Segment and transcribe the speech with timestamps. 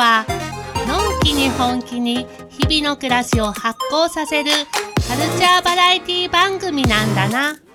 [0.00, 0.24] は
[0.88, 4.50] のんきに本気に日々の暮らしを発行させる
[5.06, 7.69] カルチャーバラエティ番組なんだな。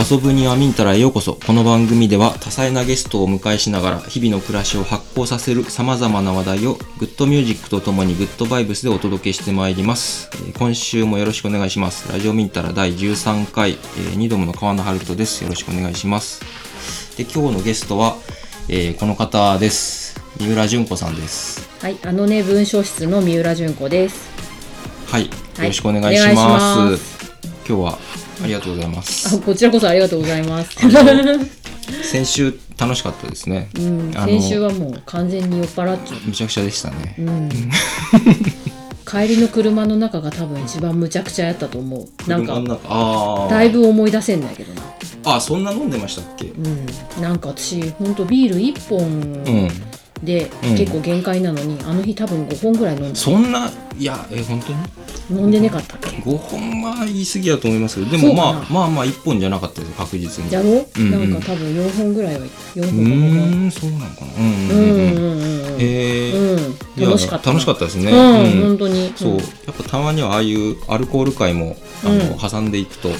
[0.00, 1.34] 遊ぶにはミンタラへようこそ。
[1.34, 10.30] この番組では多彩なゲストをお迎えしながら日々の暮らしを発酵させる様々な話題をグッドミュージックとともにグッドバイブスでお届けしてまいります。
[10.32, 12.10] えー今週もよろしくお願いします。
[12.10, 15.44] ラジオミンタラ第13回、えー、2度目の川野春人です。
[15.44, 16.40] よろしくお願いします。
[17.18, 18.16] で、今日のゲストは、
[18.70, 20.18] えーこの方です。
[20.38, 21.68] 三浦淳子さんです。
[21.82, 24.30] はい、あのね文章室の三浦淳子です。
[25.08, 25.26] はい。
[25.26, 26.94] よはいろしくお願いします。
[26.94, 27.20] いし
[27.68, 27.98] 今日は
[28.42, 29.36] ありがとうございます。
[29.36, 30.76] あ、こちらこそありがとうございます。
[32.02, 33.68] 先週楽しかったですね。
[33.76, 37.16] うん、先週はもう完全に酔っ払っちゃむちゃくちゃでしたね。
[37.18, 37.22] う。
[37.22, 37.48] うん。
[39.06, 42.30] 帰りの車の中が多分一番むちゃくちゃやったと思う。
[42.30, 44.82] なんかだいぶ思い出せんないけどな。
[45.24, 46.46] あそんな飲んでましたっけ？
[46.46, 46.86] うん。
[47.20, 49.06] なんか私ほんとビール1本う
[49.66, 49.68] ん
[50.22, 50.76] で、うん。
[50.76, 54.78] 結構限界なのにあの日多分5本ぐらい飲んでそんないやえ本当に？
[55.40, 60.52] 飲んでなかったっけ？5本は言い過ぎだと思いますけどでもまあまあまあ1本じゃなかったです確実に。
[60.52, 60.68] やろ？
[60.70, 61.30] う、うんうん。
[61.32, 62.40] なんか多分4本ぐらいは
[62.74, 64.32] 4本かーんそうなのかな。
[64.38, 65.74] うんうんうんうん。
[65.74, 69.12] うんえんうんえ楽しかった楽しかったですね、うん本当に。
[69.16, 69.36] そう。
[69.36, 72.38] やっぱたまにはああいうアルコール会もあの、うん。
[72.38, 73.14] 挟んでいくとうん。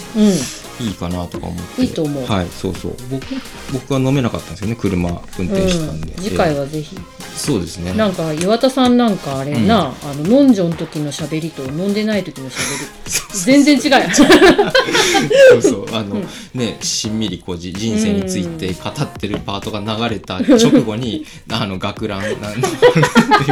[0.80, 1.82] いいかなとか思って。
[1.82, 2.24] いいと思う。
[2.24, 2.96] はいそうそう。
[3.10, 3.26] 僕
[3.72, 6.96] 僕は飲めなかったんですよね車運転してたんで、うん、次回ははぜひ、
[7.34, 7.92] そうですね。
[7.94, 13.00] なんか岩田さんなんかあれな、あの飲んじょん時の喋りと飲んでない時の喋り。
[13.32, 13.90] 全然違う。
[13.90, 15.94] よそうそう。
[15.94, 16.22] あの、
[16.54, 22.40] ねしんみりこうじ人生について語ってるパートが流れた直後にあの学ランなん酔っ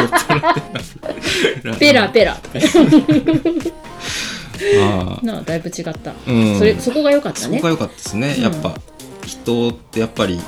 [0.08, 2.36] 払ってペラペラ
[5.22, 6.58] なあだいぶ違った、うん。
[6.58, 7.56] それそこが良かったね。
[7.58, 8.42] そこが良かったですね、うん。
[8.42, 8.74] やっぱ
[9.26, 10.40] 人ってやっぱり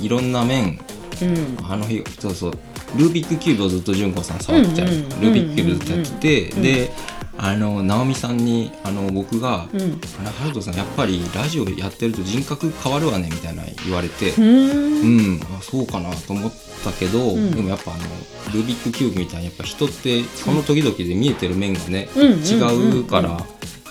[0.00, 0.78] いろんな面
[1.22, 1.58] うん。
[1.64, 2.52] あの日そうそう。
[2.96, 6.62] ルービックキューブをずっと純子さん触ってた、うんうんルービックキューブずっとやってて、うん。
[6.62, 6.90] で
[7.38, 9.80] あの直美さんにあの僕がうん。
[9.80, 16.52] う「あれハルトさんやっぱりラジオやってると人格変わるわね」みたいな言われて、うん、あそうかなと思っ
[16.84, 17.50] たけど、ん。
[17.50, 18.02] でもやっぱあの
[18.54, 23.44] ルービックキューブみたいにやっぱ人ってその時々で見えてる面がね、うんうん違うから、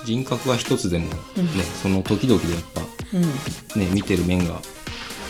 [0.06, 1.48] 人格が一つでも、ねうん。
[1.82, 2.82] その時々でやっぱ
[3.14, 3.82] うん。
[3.82, 4.60] ね見てる面が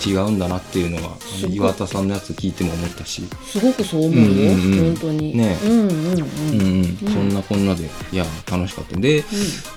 [0.03, 4.95] 違うんだなっていうのがあすごいの岩田さんのやつ聞いても思ったし、すごくそう思うよ、うんうんうん。
[4.95, 5.37] 本当に。
[5.37, 5.57] ね。
[5.63, 5.89] うんうんうん。
[5.89, 7.13] うんうん。
[7.13, 8.99] そんなこんなでいや楽しかった。
[8.99, 9.23] で、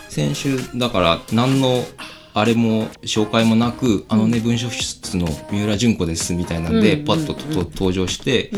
[0.09, 1.85] 先週だから何の
[2.41, 7.05] あれも紹介もなく「あのね文書室の三浦淳子です」みたいなんで、うん。
[7.05, 7.35] パッと
[7.75, 8.51] 登場して、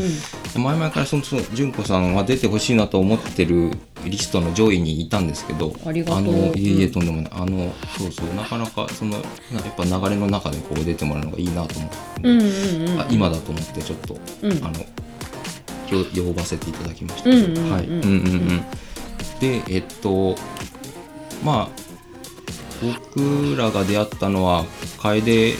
[0.55, 0.63] うん。
[0.63, 3.71] 前々からその純子さんは出てほしいなと思ってる
[4.05, 6.21] リストの上位にいたんですけどありがとう。
[6.21, 14.51] のいえいえうんとんでもない、あのそうそうなかなかそのやっぱ流れの中でこう出てもらうのがいいなと思って、うんうんうんあ今だと思ってちょっと、うん。
[14.63, 17.35] あのよ呼ばせていただきました、は
[17.81, 17.85] い。
[17.85, 18.61] うんうんうん。
[19.39, 20.35] でえっと
[21.43, 21.90] まあ
[22.81, 24.65] 僕らが出会ったのは
[24.99, 25.55] 楓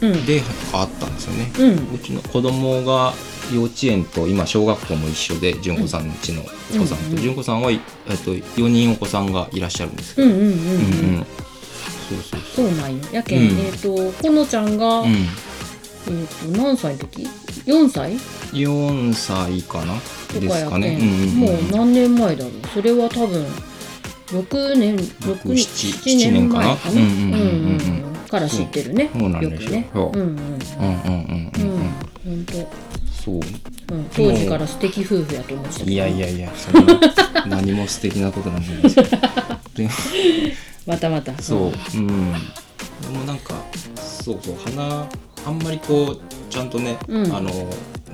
[0.00, 0.26] うん。
[0.26, 1.94] であったんですよね、うん。
[1.94, 3.12] うちの子供が
[3.54, 6.44] 幼稚園と今小学校も一緒で純子さんちのお
[6.78, 7.78] 子さんうんうんと純子さんは、えっ
[8.24, 10.52] と、4人お子さんがいらっしゃるんですけど、うんうんうんうん。
[10.52, 11.26] うんうん。
[12.08, 13.58] そうそうそそうなんよやけん、うん。
[13.58, 17.28] えっ、とこのちゃんが、う、うえっ、と何歳の時
[17.66, 18.14] ?4 歳？
[18.14, 18.18] ん、
[18.52, 19.94] 4歳かな？
[20.40, 22.52] ですかね、うんうんうん、もう何年前だろう？
[22.74, 23.46] それは多分
[24.32, 26.64] 6年6 7年7年かな？
[26.64, 31.52] 前かなうんうんうんうんうんから知ってるねそうなんですねそううんうんうんうん
[32.26, 32.46] うん
[33.12, 33.40] そう
[33.86, 36.98] 当、うん、当時から素敵夫婦やと思ってたいやいやいやそんな
[37.46, 39.04] 何も素敵なことなんてないですよ
[39.74, 39.88] で
[40.86, 42.32] またまたそう、うん。
[43.02, 43.54] でもなんか、
[43.96, 45.06] そうそう、花、
[45.46, 46.20] あんまりこう、
[46.50, 47.50] ちゃんとね、うんあの、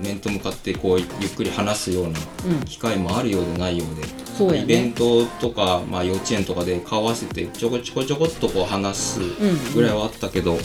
[0.02, 4.02] 面と向かってこう、ゆっくり話すようなうん機会もあるようでないようで、
[4.38, 10.60] そうやイベンねトとか、まあ幼稚園とかで顔合わせてちょこちょこちょこっとこう話すうんぐらいはあったけど、うん。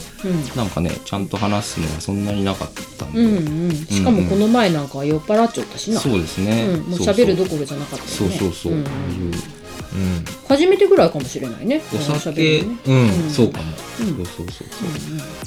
[0.56, 6.00] なんかね、ちゃんと話すのはそんなになかったんで、うんうんしかもこの前なんかは酔っ払っちゃったしな。
[6.00, 6.66] そうですね。
[6.68, 7.06] うん、もうそう。
[7.06, 8.38] そう喋るどころじゃなかったそうよね。
[8.38, 10.24] そうそう、んああいう、うん。
[10.48, 11.82] 初めてぐらいかもしれないね。
[11.92, 12.76] お酒、ね。
[12.86, 13.30] うん、うん。
[13.30, 13.64] そうかも。
[14.00, 14.16] うん。
[14.16, 14.68] そうそうそう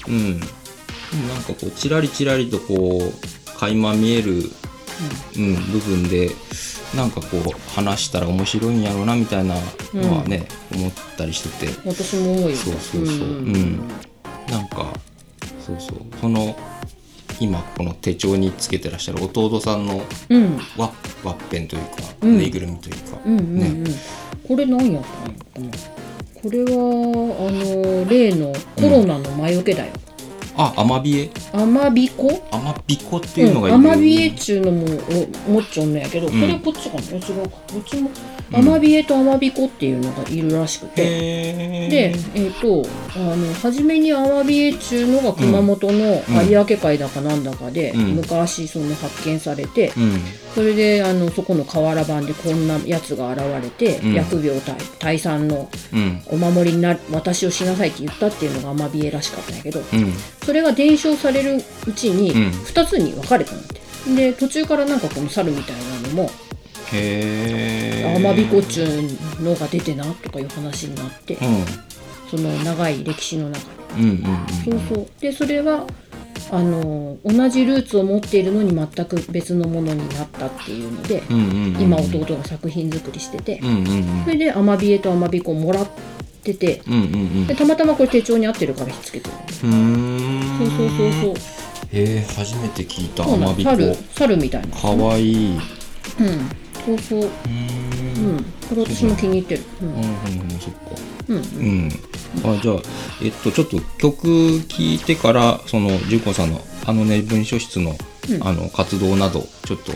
[0.04, 0.12] そう。
[0.12, 0.40] うん。
[0.40, 4.52] でもなんかこう、ちらりちらりとこう、垣間見える、
[5.36, 6.32] うん、部分で、
[6.96, 9.56] なんかこう、話したら面白いんやろうな、みたいな
[9.94, 13.28] のはね、思ったりしてて、私も思うよそうそうそう。
[13.28, 13.52] うん。
[13.52, 13.78] ん。
[14.50, 14.94] なんか、
[15.66, 16.00] そうそう。
[16.20, 16.58] その、
[17.40, 20.58] 今この手帳につけてらっしゃる弟さんのうん。
[20.76, 20.92] ワッ
[21.24, 21.90] ワッペンというか、
[22.22, 22.38] うん。
[22.38, 23.92] ぬいぐるみというか、うんうんうん、ね。
[24.48, 25.04] これ何やっ
[25.54, 25.98] たんやろかな。
[26.42, 29.92] これはあの例のコロナの魔除けだよ、
[30.58, 31.30] あアマビエ？
[31.54, 32.44] アマビコ？
[32.52, 34.88] アマビコっていうのがいる、アマビエっちゅうのも
[35.48, 36.30] おもっちょんのやけど、ん。
[36.32, 37.04] これこっちかな？
[37.04, 37.58] 違うか。
[37.72, 38.10] どっちも
[38.54, 41.04] アマビエとアマビコっていうのがいるらしくて、
[41.90, 42.86] で、えっと
[43.16, 48.02] あの初めにアワビエっちゅうのが熊本の有明海だかなんだかで、うん。
[48.16, 50.20] 昔その発見されて、うん。
[50.56, 54.16] それであのそこの河原版でこんなやつが現れて、うん。
[54.16, 56.22] 疫病退退散のうん。
[56.28, 60.14] お守りにな私をしなさいって言ったっていうのがアマビエらしかったんやけどうん。
[60.44, 62.52] それが伝承されるうちにうん。
[62.62, 63.82] 2つに分かれたんだって。
[64.16, 66.30] で途中からなんかこの猿みたいなのも
[66.94, 71.66] へえアマビコっちゅうのが出てなとかいう話になってうん。
[72.30, 73.68] その長い歴史の中で。
[73.98, 74.22] うんうん
[74.64, 75.08] そうそう。
[75.20, 75.86] でそれは
[76.52, 81.82] あの同じルーツを持っているのに全く別のものになったっていうので、うんうんうんうん。
[81.82, 84.24] 今弟が作品作りしてて、うんうんうん。
[84.24, 85.88] それでアマビエとアマビコをもらっ
[86.44, 87.48] ててうんうんうん。
[87.48, 89.34] でたまたまこれ手帳に合ってるからひっつけてる。
[89.62, 89.72] そう
[90.70, 91.34] そうそうそう。
[91.92, 93.72] へえ初めて聞いたアマビコ。
[94.16, 94.68] 猿みたいな。
[94.76, 95.60] かわいい
[96.20, 96.50] うん。
[96.86, 97.30] そうそう。
[97.46, 98.38] うん。
[98.38, 98.44] ん。
[98.70, 99.64] これ私も気に入ってる。
[99.82, 99.88] うん。
[99.90, 100.80] うんうんうんそっか。
[101.30, 101.38] うん。
[101.38, 101.92] うん。
[102.44, 102.76] あじゃあ
[103.24, 107.96] えっとちょっと曲聴いてからその純子さんのあのね文書室の,、
[108.30, 108.48] うん。
[108.48, 109.92] あの活動などちょっと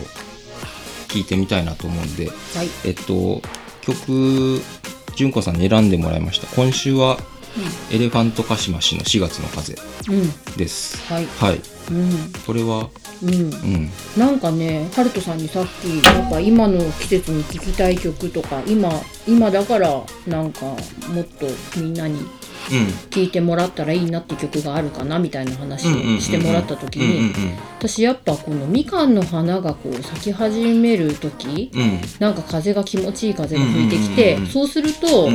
[1.08, 2.68] 聞いてみたいなと思うんではい。
[2.84, 3.42] えっと
[3.82, 4.60] 曲
[5.16, 6.46] 純子さんに選んでもらいました。
[6.56, 7.18] 今週は
[7.90, 9.74] エレファントカシマシの4月の風
[10.08, 10.56] うん。
[10.56, 10.96] です。
[11.12, 11.26] はい。
[11.38, 11.60] はい。
[11.90, 12.32] うん。
[12.46, 12.88] これは
[13.22, 13.30] うん。
[13.30, 13.90] うん。
[14.16, 18.90] なんかね、ハルトさんにさっき、なんか今の季節に聴きたい曲とか、今、
[19.26, 20.76] 今だから、なんかも
[21.20, 21.46] っと
[21.76, 22.18] みんなに
[23.10, 27.32] 聴いてもらったらいいなって曲があるかなみたいな話をしてもらった時に、
[27.78, 31.70] 私やっぱこのみかんの花がこう咲き始める時、
[32.18, 35.30] なんか風が気持ちいい風が吹いてきて、そうすると、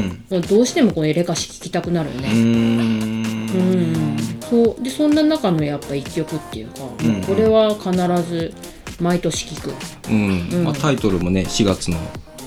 [0.47, 2.27] どうしてもこのエレカシ聴きたくなるようね。
[2.29, 4.15] ーうん。
[4.15, 4.83] ん、そう。
[4.83, 7.91] でそんな中のやっぱ一曲っていうか、うこれは必
[8.29, 8.53] ず
[8.99, 9.73] 毎年聴く。
[10.09, 10.49] うん。
[10.51, 10.63] うん。
[10.63, 11.97] まあ、タイトルもね4月の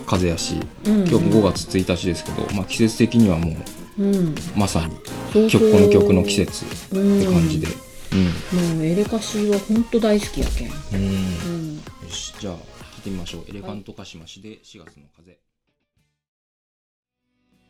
[0.07, 3.57] 風やしうん今日も5月1日ですけど、まあ、季節的にはもう
[3.99, 5.49] うん、まさに。
[5.49, 6.65] 曲この曲の季節。
[6.65, 7.69] って感じで。
[8.13, 11.05] うん、もうエレカシは本当大好きやけん、うん、うん。
[11.05, 11.09] う
[11.73, 13.45] ん、よしじゃあ聞いてみましょう。
[13.49, 15.39] エレファントカシマシで4月の風。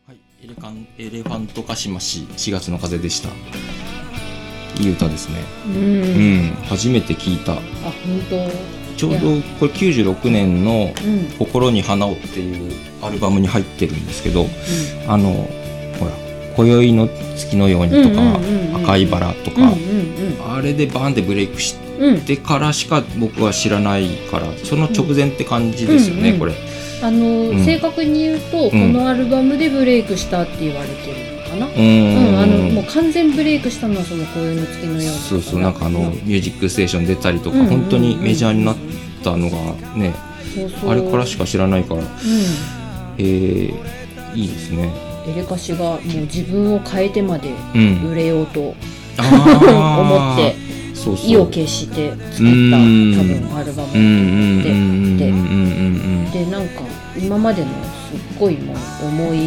[0.06, 0.20] はい。
[0.42, 3.28] エレカンエレファントカシマシ4月の風でした。
[4.80, 5.44] いい歌ですね。
[5.66, 5.74] うん。
[5.74, 6.06] う
[6.46, 7.52] ん、初めて聞いた。
[7.52, 7.62] あ本
[8.30, 8.80] 当？
[8.96, 9.18] ちょうど
[9.58, 14.46] これ96年のうん「心に花を」っていうアルバムに入ってるんですけど
[15.08, 15.48] あの
[16.00, 16.12] ほら
[16.56, 19.72] 「今宵の月のように」とかうんうんうんうん「赤いバラ」とか、
[20.56, 21.76] あれでバーンってブレイクし
[22.26, 26.54] てからしか僕は知らないからその直前って感じですよね、これ。
[27.02, 27.64] あの、うん。
[27.64, 31.82] 正確に言うと、このアルバムでブレイクしたって言われてるのかな？
[31.82, 32.34] うん。
[32.34, 35.08] ん、あのもう完全ブレイクしたのはその紅葉の月のように。
[35.08, 38.76] そうそうなんかあのうん「ミュージックステーション」出たりとか、本当にメジャーになっ
[39.22, 39.56] たのが
[39.96, 40.14] ね
[40.86, 42.00] あれからしか知らないから。
[42.02, 42.04] う
[43.18, 43.72] えー、
[44.34, 45.09] いいですね。
[45.26, 48.74] んエレカシがもう自分を変えてまでうん、売れようと
[49.18, 50.00] あー。
[50.00, 50.56] 思って
[50.94, 51.30] そうそう。
[51.30, 53.12] 意を決して作った多うん。
[53.12, 54.18] 分アルバムうんうんうんう
[55.14, 55.40] んでうんう
[56.28, 56.82] んでなんか
[57.18, 58.76] 今までのすっごいもう
[59.08, 59.38] 重い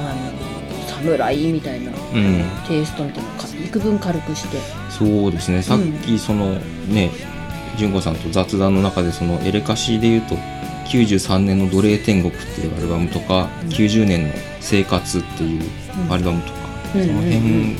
[0.00, 2.24] あの侍みたいなうん。
[2.24, 4.58] うんテイストみたいなのをか幾分軽くして。
[4.90, 5.62] そうですね。
[5.62, 6.56] さっきその
[6.88, 7.10] ね
[7.78, 10.36] 純子さんと雑談の中でそのエレカシで言うと
[10.88, 15.60] 93年の「奴隷天国」っていうアルバムとか、うん90年の「生活」っていう
[16.06, 16.12] うん。
[16.12, 16.54] アルバムとか、
[16.94, 17.76] うんその辺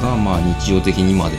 [0.00, 1.36] がまあ日常的に今で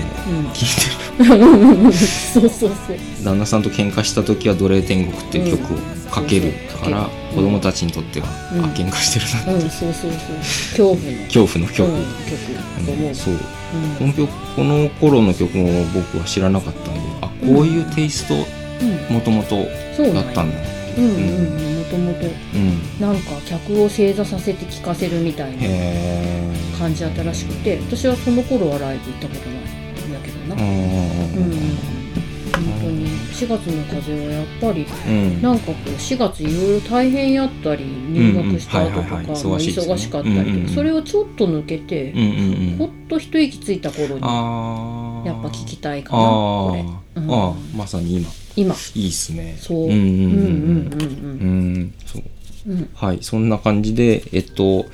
[0.54, 2.70] 聴いてうん そうそうそう。
[2.70, 5.78] る旦那さんと喧嘩した時は「奴隷天国」っていう曲を
[6.12, 7.36] かけるから、うん。
[7.36, 8.66] 子供たちにとっては、うん。
[8.66, 10.12] あ喧嘩してるな、うんそうそうそう
[10.94, 11.24] 恐怖の。
[11.26, 11.74] 恐怖の。
[11.74, 13.12] 曲、う。
[13.12, 13.34] んそう。
[13.34, 13.40] うん。
[13.98, 19.16] この曲この頃の曲も僕は知らなかったんであこういうテイストうん。
[19.16, 20.58] もともとだったんだ
[20.98, 23.00] うんうんうんもともとうん。
[23.00, 25.58] なんか客を正座させて聴かせるみたいな
[26.80, 32.02] 感じだったらしくて私はその頃はライブ行ったことないんだけどな、うん
[32.54, 33.08] 本当に。
[33.32, 35.42] 4月の風はやっぱりうん。
[35.42, 40.70] なんかこう4月いろいろ大変やったり入学した後とか忙しかったりうんうんうん。
[40.70, 42.14] それをちょっと抜けて
[42.78, 46.82] ほっと一息ついた頃にああやっぱ聞きたいかなあこれ
[47.16, 47.78] あー。
[47.78, 48.76] まさに今今。
[48.96, 49.58] いいっすね。
[49.60, 49.86] そう。
[49.86, 51.94] うんうんうんうんうん。
[52.06, 52.24] そう。
[52.68, 54.86] うん、はいそんな感じでえっと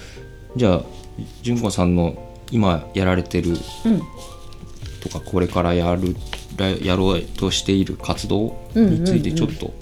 [0.55, 0.83] じゃあ
[1.41, 3.57] 純子さんの今やられてる、うん、
[5.01, 6.15] とかこれからやる
[6.81, 9.73] やろうとしている活動についてちょっと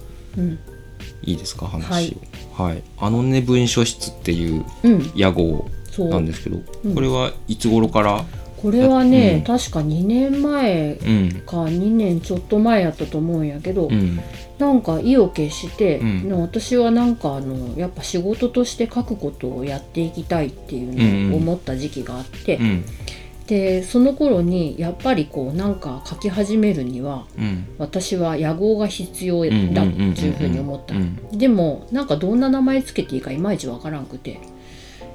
[1.21, 2.15] いいですか話
[2.57, 4.65] を、はい、はい、あのね文書室っていう
[5.15, 8.25] 屋号なんですけど、うん、これはいつ頃から
[8.65, 9.43] これはね、うん。
[9.43, 11.41] 確か2年前うん。
[11.45, 14.19] か2年ちょっと前やったと思うんやけど、うん。
[14.57, 16.29] なんか意を決して、うん。
[16.29, 22.85] の私はなんかあのやっぱ仕事として書くことをやっていきたいっていうのを思った時期があって、うん。
[23.45, 27.67] でその頃にやっぱりこうなんか書き始めるにはうん。
[27.77, 30.95] 私は野号が必要だっていうふうに思った。
[30.95, 31.37] うん。
[31.37, 34.39] でもなんかどんな名前つけていいかいまいちわからんくて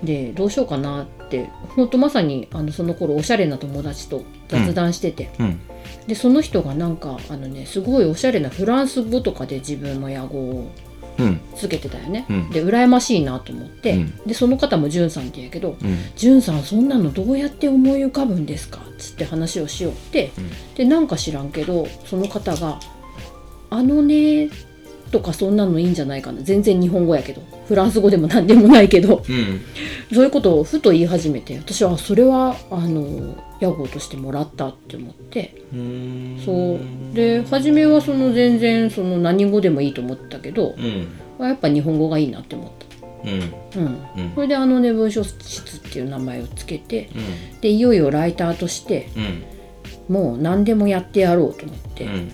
[0.03, 5.61] でどうしようかなってほんとまさにあのその頃おしゃれな友達と雑談してて、うん。
[6.07, 10.71] でその人がなんかあのねすごいおしゃれなフランス語とかで自分の野号を
[11.19, 11.41] うん。
[11.55, 12.51] つけてたよね、うん。
[12.51, 14.17] で羨ましいなと思って、うん。
[14.27, 20.31] でその方もじゅんさんって言うけどうん「じゅんさんそんなのどうやって思い浮かぶんですか?」っつって話をしよって、
[20.77, 22.81] でなんか知らんけどその方が
[23.69, 24.49] 「あのね」
[25.11, 26.41] とかそんなのいいんじゃないかな。
[26.43, 27.43] 全然日本語やけど。
[27.67, 29.23] フランス語でも何でもないけど。
[29.29, 29.61] うん。
[30.15, 31.57] そういうことをふと言い始めて。
[31.59, 35.63] 私はそれはあの屋号としてもらったって思って。
[35.73, 36.43] うん。
[36.45, 37.15] そう。
[37.15, 40.75] で初めはその全然その何語でもいいと思ったけど。
[40.79, 41.47] うん。
[41.47, 43.29] やっぱ日本語がいいなって思った。
[43.29, 43.85] うん。
[43.85, 43.99] うん。
[44.17, 44.33] うん。
[44.35, 47.11] それであのね文書室っていう名前をつけて。
[47.15, 47.61] うん。
[47.61, 49.09] でいよいよライターとして
[50.09, 50.15] うん。
[50.15, 52.05] もう何でもやってやろうと思って。
[52.05, 52.33] うん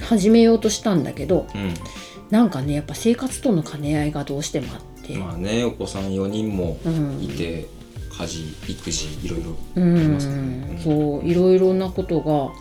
[0.00, 1.74] 始めようとしたんだけどうん。
[2.30, 7.22] なんかねやっぱ生活との兼ね合いがどうしてもあって、まあねお子さん4人もうん。
[7.22, 7.66] いて
[8.18, 10.12] 家事育児いろいろうん。
[10.14, 10.80] ますね。
[10.82, 12.52] そういろいろなことが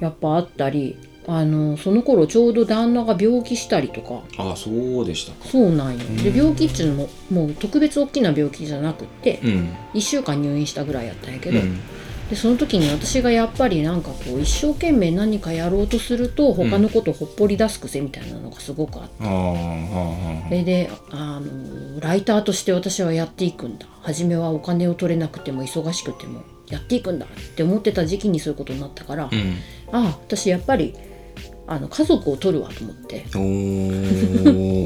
[0.00, 4.22] やっぱあったりあのその頃ちょうど旦那が病気したりとか。
[4.38, 4.70] ああそ
[5.02, 5.46] うでしたか。
[5.48, 5.98] そうなんよ。
[6.22, 6.36] でうん。
[6.36, 9.68] 病気っていうのももう特別大きな病気じゃなくってうん。
[9.92, 11.78] 1週間入院したぐらいやったんやけど、うん
[12.30, 23.86] でその時に私がやっぱりなんかこう一生懸命何かやろうとすると他のことほっぽり出す癖みたいなのがすごくあって、ああはそれであのライターとして私はやっていくんだ。
[24.02, 29.56] 初めはお金を取れなくても忙しくてもやっていくんだって思ってた時期にそういうことになったから、うん。
[29.92, 30.94] ああ私やっぱり
[31.70, 33.24] あの家族を取るわと思って。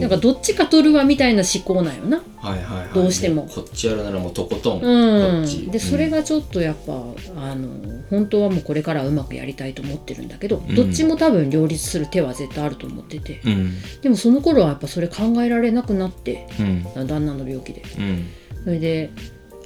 [0.00, 2.22] なんかどっちか取るわみたいな思考なんよな。
[2.36, 2.92] はいはいはい。
[2.92, 3.48] どうしても。
[3.48, 5.70] こっちやるならもうとことん、うん。
[5.70, 6.92] でそれがちょっとやっぱ、
[7.38, 10.74] あの本当はもうこれからうまくやりたいと思ってるんだけど、うん。
[10.74, 13.72] どっちも多分両立する手は絶対あると思ってて、うん。
[14.02, 17.06] でもその頃はやっぱそれ考えられなくなってうん。
[17.06, 17.82] 旦那の病気で。
[17.98, 18.26] うん。
[18.62, 19.10] それで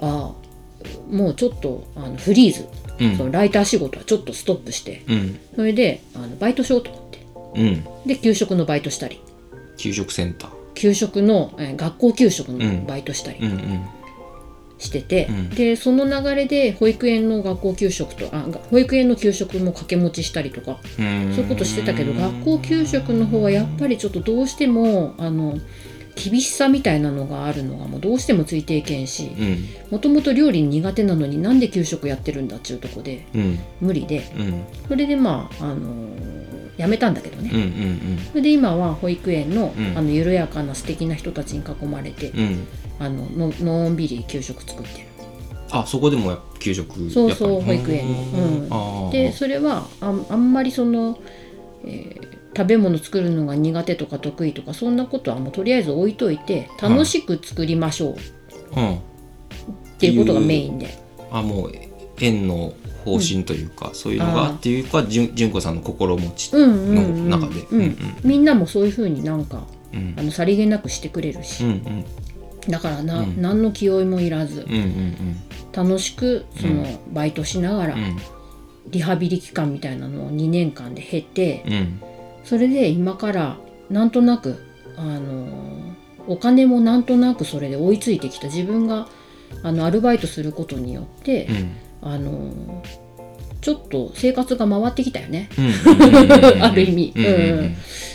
[0.01, 2.69] ああもうちょっとあのフリーズ、
[3.01, 3.17] うん。
[3.17, 5.03] そのライター仕事はちょっとストップして。
[5.09, 5.41] うん。
[5.57, 7.08] それであのバイトしようと
[7.55, 7.85] うん。
[8.07, 9.21] で給食のバイトしたり。
[9.77, 10.51] 給食センター。
[10.75, 13.81] 給食の、えー学校給食のバイトしたりうんうん。
[14.79, 15.51] してて、うん。
[15.51, 21.33] でその流れで保育園の学校給食とあが保育園の給食も掛け持ちしたりとかうん。
[21.35, 25.59] そういうことしてたけど学校給食の方はやっぱりちょっとどうしてもあの
[26.15, 29.65] 厳しさみたいなのがあるのがもうどうしてもついていけんしうん。
[29.91, 33.59] もともと料理苦手なのになんで給食やってるんだっちゅうとこでうん。
[33.81, 34.31] 無理で。
[34.39, 34.63] うん。
[34.89, 36.38] それでまあ、あのー
[36.79, 39.99] やめたんだけどね、うんうんそれで今は保育園の,、うん。
[39.99, 42.41] あの緩やかな素敵な人たちに囲まれて、うん。
[42.41, 42.67] うん
[43.01, 45.07] あのののんびり給食作ってる。
[45.71, 49.11] あそこでも給食そうそう保育園のうん。
[49.11, 51.19] でそれはあんあんまりその、
[51.85, 58.13] えー食べ物作るのが苦手とか得意とかそんなことはもうとりあえず置いといて楽しく作りましょう。
[58.15, 58.17] っ
[58.77, 58.99] うん。
[59.99, 60.99] ていうことがメインで、
[61.31, 61.73] あもう
[62.19, 62.73] 園の
[63.09, 67.29] 方針というか、そういうのがっていうかじゅん純子さんの心持ちのうん。
[67.31, 67.65] 中で。
[68.25, 70.15] みんなもそういうふうになんかうん。
[70.19, 71.65] あのさりげなくしてくれるし、
[72.69, 73.41] だからな、うん。
[73.41, 74.67] 何の気負いもいらず
[75.73, 78.17] 楽しくそのバイトしながら、うん。
[78.91, 82.01] リハビリ期間みたいなのを2年間で経て、うん。
[82.45, 83.59] それで今から
[83.91, 84.63] なんとなく
[84.97, 85.47] あの
[86.27, 88.49] お金もなんとなくそれで追いついてきた。
[88.49, 89.09] 自分が
[89.63, 92.83] あのアルバイトすることによってう、んあの
[93.61, 95.49] ちょっと生活が回ってきたよね。
[95.59, 96.63] うん。
[96.63, 97.13] ある意味。
[97.17, 97.25] うん。
[97.25, 97.29] う
[97.63, 97.75] ん。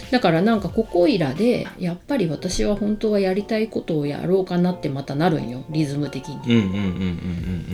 [0.10, 5.64] だからなんかここいらでやっぱり私は本当はやりたいことをやろうかなってまたなるんよ。
[5.70, 6.36] リズム的に。
[6.48, 6.90] うんうんうんうんうんう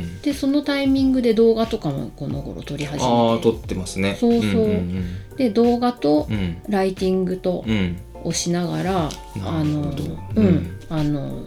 [0.05, 3.05] んでそのタイミングで動画とかもこの頃撮り始めて。
[3.05, 4.17] ああ撮ってますね。
[4.19, 4.67] そうそう。
[4.67, 5.05] ん
[5.37, 6.35] で動画とうん。
[6.35, 7.97] うんライティングとうん。
[8.23, 9.09] をしながら、な
[9.59, 9.93] あの
[10.35, 10.71] うん、うん。
[10.89, 11.43] あの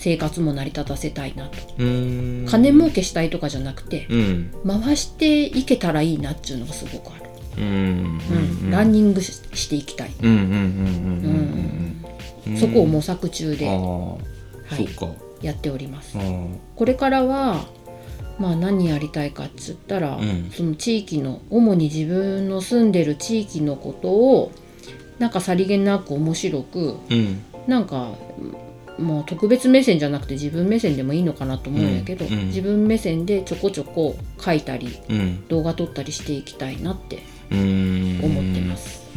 [0.00, 1.58] 生活も成り立たせたいなと。
[1.76, 4.50] 金儲けしたいとかじゃなくて、うん。
[4.64, 7.24] 回していけたらいいなっていうのがすごくある、
[7.58, 8.20] うん。
[8.62, 8.70] うん。
[8.70, 10.10] ランニングししていきたい、
[12.56, 13.70] そこを模索中あであ
[14.76, 15.08] そうか。
[15.42, 16.16] やっております、
[16.76, 17.66] これからは
[18.38, 20.50] まあ何やりたいかっつったら、うん。
[20.52, 24.52] その地域の主に自分の住んでる地域のことを
[25.18, 27.42] なんかさりげなく面白くうん。
[27.66, 28.12] なんか
[28.98, 32.46] もう特別目線じゃなくて自分目線でもいいのかなと思うんやけど、うんうん。
[32.46, 35.48] 自分目線でちょこちょこ書いたりうん。
[35.48, 38.20] 動画撮ったりしていきたいなってうん。
[38.22, 39.08] 思ってます。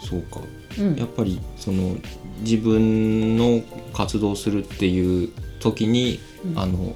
[0.00, 0.40] そうか。
[0.78, 0.96] うん。
[0.96, 1.96] やっぱりその
[2.40, 5.30] 自分の活動するっていう
[5.60, 6.58] 時に、うん。
[6.58, 6.94] あの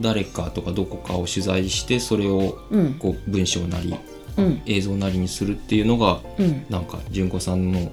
[0.00, 2.94] 誰かとかどこかを取材してそれをうん。
[2.94, 3.94] こう文章なり
[4.36, 4.62] うん。
[4.66, 6.66] 映像なりにするっていうのがうん。
[6.68, 7.90] なんか純子さんの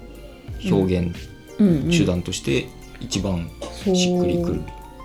[0.70, 1.16] 表現
[1.90, 2.68] 手段として
[3.00, 3.50] 一番
[3.84, 4.62] しっくりくる。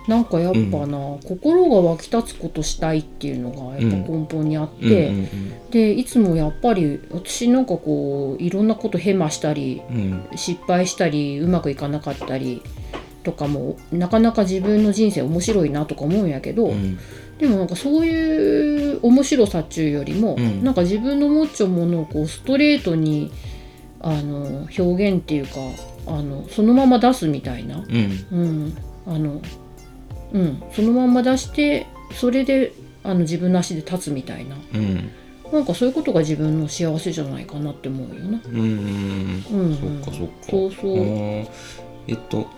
[0.08, 9.96] なんかやっぱな、心が湧き立つことしたいっていうのがやっぱ根本にあって、うんでいつもやっぱり私なんかこういろんなことヘマしたりうん
[10.30, 10.36] うん。
[10.36, 12.62] 失敗したりうまくいかなかったり
[13.24, 16.98] とかもなかなか自分の人生面白いなとか思うんやけど、うん。
[17.38, 20.62] でもなんかそういう面白さっちゅうよりも、うん。
[20.62, 23.32] なんか自分の持っちゃうものをこうストレートに
[24.00, 25.56] あの表現っていうか
[26.06, 28.26] あのそのまま出すみたいな、うん。
[28.32, 29.40] うん、あの
[30.32, 30.62] うん。
[30.72, 32.72] そのまま出してそれで
[33.02, 34.56] あの自分の足で立つみたいな。
[34.74, 35.10] うん。
[35.52, 38.40] なんかそういうことが自分の幸せじゃないかなって思うよな。
[38.46, 40.34] うんうんうん、そっかそっか。
[40.50, 40.96] そうそう。
[40.98, 42.48] えっと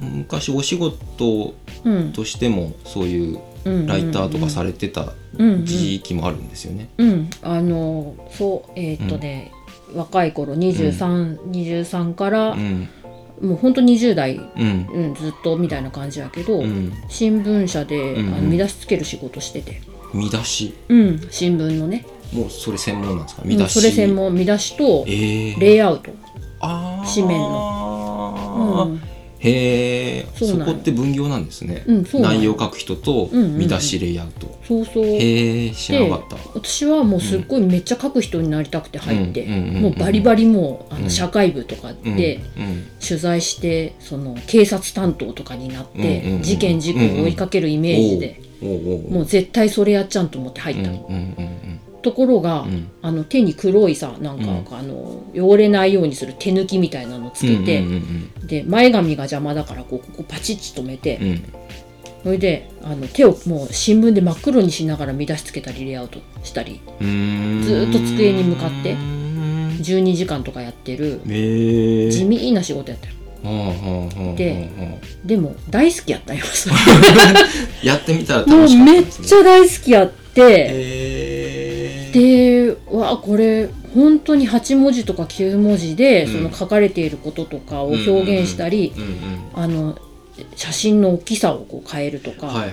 [0.00, 1.92] 昔お仕事うん。
[1.92, 3.86] うんとしてもそういううん。
[3.86, 5.64] ライターとかされてたうんうん。
[5.64, 6.88] 時期もあるんですよね。
[6.98, 9.52] うん、あのそうえーっとね、
[9.94, 12.88] 若い頃23、23から、うん。
[13.40, 14.88] もうほんと20代、うん。
[14.92, 16.92] うん、ずっとみたいな感じやけど、うん。
[17.08, 18.34] 新聞社で、うんうん。
[18.34, 19.80] あの見出しつける仕事してて、
[20.12, 20.74] 見出し？
[20.88, 22.04] うん、新聞のね。
[22.32, 23.42] もうそれ専門なんですか？
[23.42, 23.80] うん見出し？
[23.80, 26.10] それ専門見出しとえー、レイアウト、
[26.60, 27.14] あー。
[27.14, 28.88] 紙面の。
[28.88, 29.09] うん
[29.42, 33.58] へえそこって分業なんですね、うん内容書く人とうんうんうん。
[33.58, 35.04] 見出しレイアウト、そうそう。
[35.04, 36.36] へえ知らなかった。
[36.54, 42.86] 私はもうすっごいめっちゃ書く人になりたくて入って、うんうんうんうんもうバリバリもうあのうん社会部とかうんでうん。
[43.06, 48.40] 取材してその警察担当とかになって、うんうんうん事件事故を追いかけるイメージで、
[49.10, 51.59] もう絶対それやっちゃんと思って入った、うんうんうん
[52.02, 52.88] ところが、うん。
[53.02, 54.78] あの手に黒いさなんか、うん。
[54.78, 57.84] あの汚れないようにする手抜きみたいなのつけて、
[58.44, 61.28] で前髪が邪魔だからこうここパチッと止めて、うん。
[61.28, 61.44] うん
[62.22, 74.68] それであの手をもう新聞で真っ黒にしながら見出しつけたりレイアウトしたりずーっと机に向かってうーん12時間とかやってるへえ地味な仕事やったよはあはあはあはあで
[75.24, 76.44] でも大好きやったよ
[77.82, 79.28] やってみたらもう楽しかっためっんですね。
[79.28, 81.19] ちゃ大好きやってへえ
[82.12, 86.32] でわあこれ本当に8文字とか9文字で、うん。
[86.32, 88.92] その書かれていることとかを表現したり、
[89.54, 89.98] あの
[90.54, 92.64] 写真の大きさをこう変えるとか、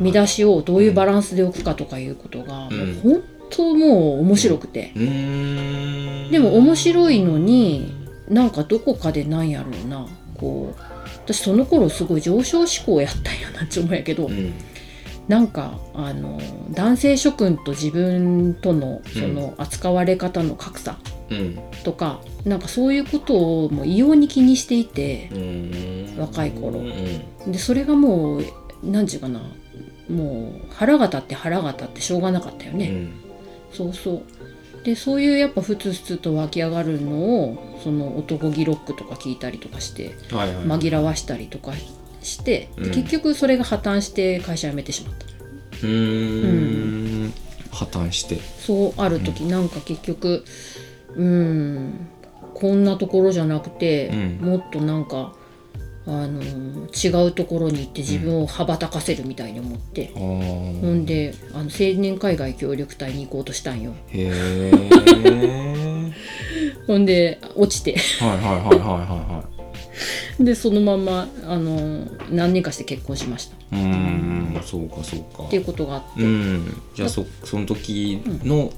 [0.00, 2.78] 見出しをどういうバランスで置くかとかいうことが、うん。
[2.78, 6.30] もう本当もう面白くて、うーん。
[6.30, 7.92] でも面白いのに
[8.28, 10.06] なんかどこかでなんやろうな。
[10.36, 10.80] こう
[11.24, 14.54] 私その頃すごい上昇志向やったんやなって思うんやけど、うん
[15.30, 16.40] なんかあの
[16.72, 20.98] 男性諸君と自分とのその扱われ方の格差
[21.30, 21.58] うん。
[21.84, 25.30] とか、なんかそういうことをもう異様に気にしていて
[26.18, 26.80] 若い頃。
[26.80, 27.52] うん。
[27.52, 28.44] でそれがもう
[28.82, 29.40] 何て言うかな
[30.08, 33.12] もう腹が立って腹が立ってしょうがなかったよね、うん。
[33.72, 34.22] そうそう。
[34.82, 37.12] でそういうやっぱふつふつと湧き上がるの
[37.44, 41.72] をその男気ロックとか聞いたりとかして紛らわしたりとか
[42.22, 42.90] して、でうん。
[42.92, 45.26] 結局それが破綻して会社辞めてしまった。
[45.26, 47.32] うーん。
[47.70, 48.36] 破綻して。
[48.36, 50.44] そうある時、なんか結局
[51.16, 52.08] うん
[52.54, 54.48] こんなところじゃなくて、うん。
[54.48, 55.34] もっとなんか
[56.06, 60.80] あの違うところに行って自分を羽ばたかせるみたいに思って、あー。
[60.80, 61.68] ほんであの青
[62.00, 63.92] 年海外協力隊に行こうとしたんよ。
[64.08, 64.72] へえ
[66.86, 67.96] ほんで落ちて。
[68.18, 69.49] はいはいはいはいはいはい
[70.38, 73.56] でそのままあの何年かして結婚しました。
[73.72, 74.60] うーん。
[74.62, 75.44] そうかそうか。
[75.44, 76.82] っていうことがあって、うん。
[76.94, 78.72] じゃあそその時の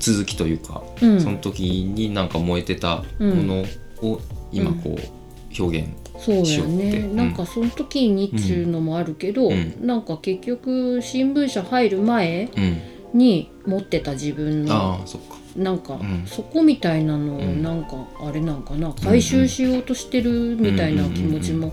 [0.00, 1.20] 続きというか、うん。
[1.20, 3.64] その時になんか燃えてたもの
[4.02, 4.20] を
[4.52, 5.88] 今こう表現
[6.18, 7.16] そうやね、うん。
[7.16, 9.86] なんかその時にっていうのもあるけど、うん。
[9.86, 12.80] なんか結局新聞社入る前うん。
[13.14, 16.24] に持ってた自分のああそっかなんか、ん。
[16.26, 17.62] そこみたいなのをうん。
[17.62, 21.72] なんかあれなんかな回収しようとしてるみたいな気持ちも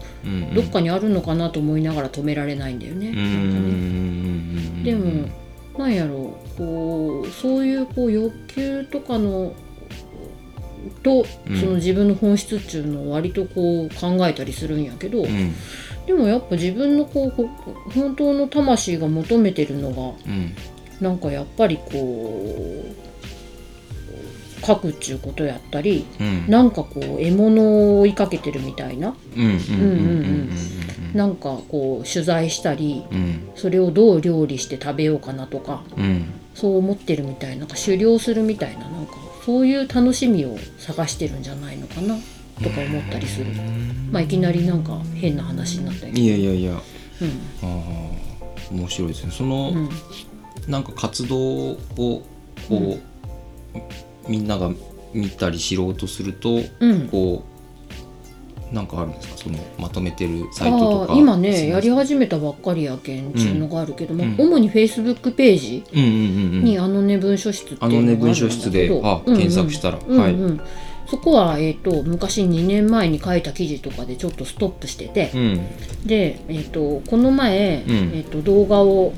[0.56, 3.10] どっかにあるのかなと思いながら止められないんだよね。
[3.10, 5.30] うーなんかねんでも
[5.78, 9.54] なんやろうこうそういうこう欲求とかの
[11.02, 11.60] とうん。
[11.60, 15.54] その自分の本質っていうのを割とこう考えたりするんやけど、うん。
[16.06, 17.50] でもやっぱ自分のこうこ
[17.94, 20.56] 本当の魂が求めてるのがうん。
[21.02, 22.86] なんかやっぱりこ
[24.66, 26.46] 書くっちゅうことやったりうん。
[26.48, 27.62] なんかこう獲物
[27.98, 29.16] を追いかけてるみたいな。
[29.36, 30.50] うんうんうんうんうん
[31.14, 33.18] なんかこう取材したりうん。
[33.18, 36.26] うんそれをどう料理して食べようかなとかうん。
[36.56, 39.14] そう思ってるみたいなんか狩猟するみたいななんか
[39.46, 42.16] そういう楽しみを探してるんじゃないのかな
[42.62, 43.48] とか思ったりする。
[44.12, 46.72] まあいきなりなんか変な話になったけどいやいやいや。
[46.72, 46.78] うん。
[46.78, 46.82] あ
[47.62, 49.32] あ面白いですね。
[49.32, 49.90] その、うん。
[50.68, 52.24] なんか活動をこ
[52.78, 53.80] う、
[54.28, 54.72] みんなが
[55.14, 57.08] 見たり知ろうとすると、うん。
[57.10, 57.44] こ
[58.72, 59.38] うなんかあるんですか？
[59.38, 64.36] そのまとめてるサイトとかああ今ねやり始めたばっかりやけんっていうのがあるけども、うん。
[64.38, 66.64] 主にフェイスブックページうんうんうんうん。
[66.64, 70.00] にあのね文書室っていうのあのね文書室であ検索したら。
[70.00, 70.20] うんうん。
[70.20, 70.34] はい。
[70.34, 70.62] うんうん
[71.06, 76.08] そこは、えー、と昔2年前に書いた記事とかでちょっとストップしてて、うん。
[76.08, 77.94] で、えー、とこの前、うん。
[78.16, 79.14] えー、と動画を、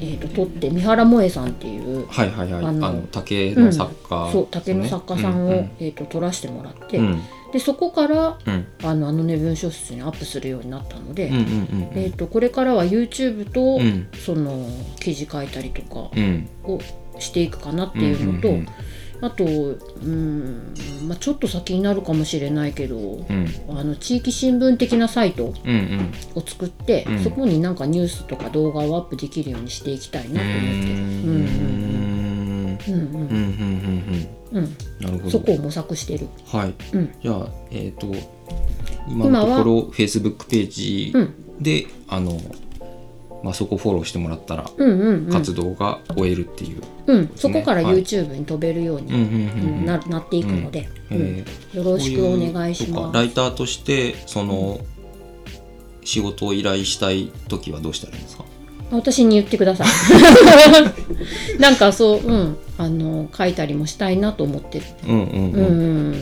[0.00, 2.64] えー、と撮って三原萌さんっていうはいはいはい。
[2.64, 5.70] ああのの竹の作家、そう竹の作家さんを、うんうん。
[5.78, 7.22] えー、と撮らせてもらって、うん。
[7.52, 8.66] でそこからうん。
[8.82, 11.48] あのあのね文書室にアップするようになったので、うんうんうん
[11.94, 14.08] えー、とこれからは YouTube と、うん。
[14.14, 14.66] その
[15.00, 16.48] 記事書いたりとかうん。
[16.64, 16.80] を
[17.18, 18.68] していくかなっていうのと、うんうん
[19.24, 20.74] あと、うん
[21.08, 25.54] まあ、ちょっと先になるかもしれないけど、うん、あの地域新聞的なサイトを
[26.46, 27.16] 作って、うん。
[27.16, 30.60] うん、そこになんかニュースとか動画をアップできるようにしていきたいなと思っ
[32.78, 32.94] て。
[35.00, 35.30] なるほど。
[35.30, 36.74] そこを模索してる、はい。
[36.92, 38.14] うん、じゃあ、えーと、
[39.08, 41.14] 今のところフェイスブックページ
[41.60, 42.38] で、あの
[43.44, 45.30] まあ、そこフォローしてもらったらうんうんうん。
[45.30, 47.96] 活動が終えるっていう、うん、そこからはい。
[47.98, 49.84] YouTube に飛べるように、うんうんうんうんうん。
[49.84, 51.16] ななっていくので、うん。
[51.18, 53.12] えーよろしくお願いします。
[53.12, 54.80] かライターとしてその、
[56.04, 58.44] 仕事を依頼したい時はどうしたらいいんですか？
[58.90, 59.88] 私に言ってください。
[61.60, 64.84] なんかそう、うん、あの書いたりもしたいなと思ってる。
[65.08, 65.62] うんうんうう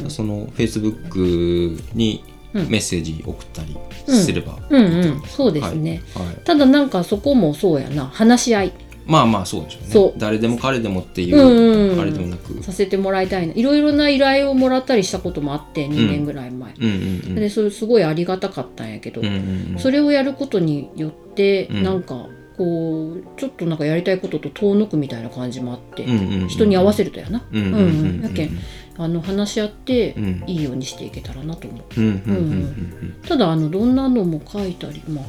[0.02, 6.02] んん、その Facebook にうんメッセージ送ったりすれば、うん、うん、そうですね。
[6.14, 8.72] はい、ただなんかそこもそうやな、話し合い。
[9.06, 9.88] まあまあそうでしょうね。
[9.90, 10.18] そう。
[10.18, 13.54] 誰でも彼でもっていうんうんうあれでもなく、させてもらいたいな。
[13.54, 16.74] いろいろな依頼をもらったりしたこともあって、2年ぐらい前。
[16.78, 16.96] うんうんう
[17.30, 17.34] ん。
[17.34, 19.34] で、それすごいありがたかったんやけど、うんうん
[19.72, 19.78] うん。
[19.78, 21.82] それをやることによって、うん。
[21.82, 28.58] なんかこうちょっとなんかやりたいことと遠のくみたいな感じもあって、うんうんうん人に合わせるとやな、やけん
[28.98, 30.44] あの話し合ってうん。
[30.46, 33.16] いいようにしていけたらなと思ううんうんうんうん。
[33.26, 35.24] ただあのどんなのも書いたりまあ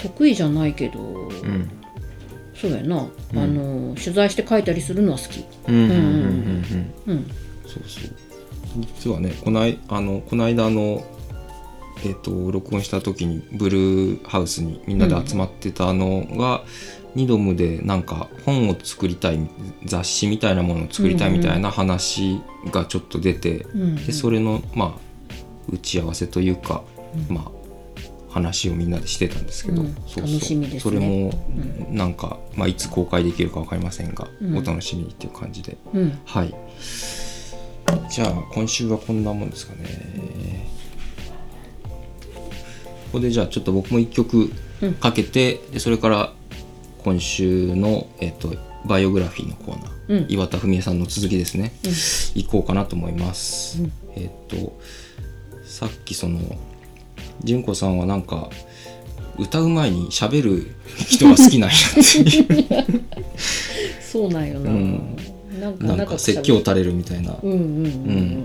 [0.00, 1.28] 得意じゃないけど、うん。
[1.28, 1.70] うん
[2.60, 3.38] そうやな、うん。
[3.38, 5.44] あの取材して書いたりするのは好き。
[7.66, 8.28] そうそう。
[8.80, 11.04] 実はねこの間あのこの間あの
[12.04, 16.62] えっ、と録音した時にブルーハウスにみんなで集まってたのが、
[17.18, 19.40] ニドムでなんか本を作りたい
[19.84, 24.06] 雑誌みたいなものを作りたいみたいな話がちょっと出て、うん。
[24.06, 25.00] でそれのまあ
[25.70, 26.84] 打ち合わせというか、
[27.28, 27.50] まあ
[28.30, 29.94] 話をみんなでしてたんですけど、うん。
[29.94, 30.26] そうそう。
[30.26, 30.80] 楽しみですね。
[30.80, 31.32] それも
[31.90, 34.56] なんか、まあ、いつ公開できるか分かりませんが、うん。
[34.56, 35.76] お楽しみにっていう感じで。
[35.92, 36.18] うん。
[36.24, 36.54] はい。
[38.10, 40.68] じゃあ今週はこんなもんですかね。
[43.06, 44.52] ここでじゃあちょっと僕も一曲
[45.00, 46.32] かけて、でそれから
[46.98, 50.26] 今週の、えっとバイオグラフィーのコーナー、うん。
[50.28, 51.72] 岩田文江さんの続きですね、
[52.34, 53.92] 行こうかなと思います、うん。
[54.14, 54.78] えっと
[55.64, 56.40] さっきその
[57.44, 58.50] 純子さんはなんか
[59.38, 63.04] 歌う前に喋る人が好きなんやっていう。
[64.02, 65.16] そうなんよな、うん。
[65.60, 67.36] なんかなん長くか説教垂れるみたいな。
[67.42, 68.44] うんうんうんうん、うん。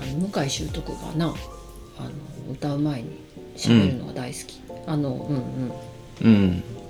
[0.00, 2.10] あの向井秀徳がなあの
[2.52, 3.08] 歌う前に
[3.56, 5.30] 喋るのが大好き、あの
[6.20, 6.81] うん向井秀徳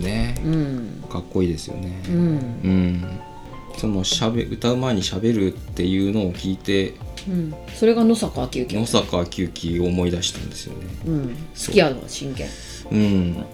[0.00, 1.04] ねうんうん。
[1.08, 2.02] かっこいいですよね。
[2.08, 2.14] うん。
[2.14, 3.20] うん、
[3.76, 6.94] そのしゃべ歌う前に喋るっていうのを聞いて
[7.28, 7.54] うん。
[7.74, 8.76] それが野坂昭之。
[8.76, 10.86] 野坂久喜を思い出したんですよね。
[11.06, 11.28] うん。
[11.28, 12.48] 好きやわ真剣。
[12.90, 13.34] うん。
[13.34, 13.46] だか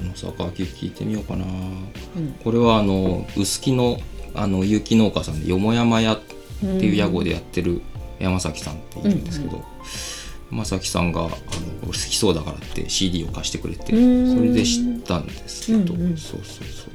[0.00, 1.44] ら野坂昭喜聞いてみようかな。
[1.44, 2.32] うん。
[2.44, 3.98] これはあの臼杵の
[4.34, 6.20] あの有機農家さんでよもやま屋っ
[6.60, 7.82] ていう屋号でやってる
[8.18, 9.64] 山崎さんっているんですけど、山
[10.64, 11.30] 崎さんがあの
[11.82, 14.36] 俺好きそうだからって CD を貸してくれてうん。
[14.36, 16.16] それで知ったんですけど、うんうん。
[16.16, 16.92] そうそうそう。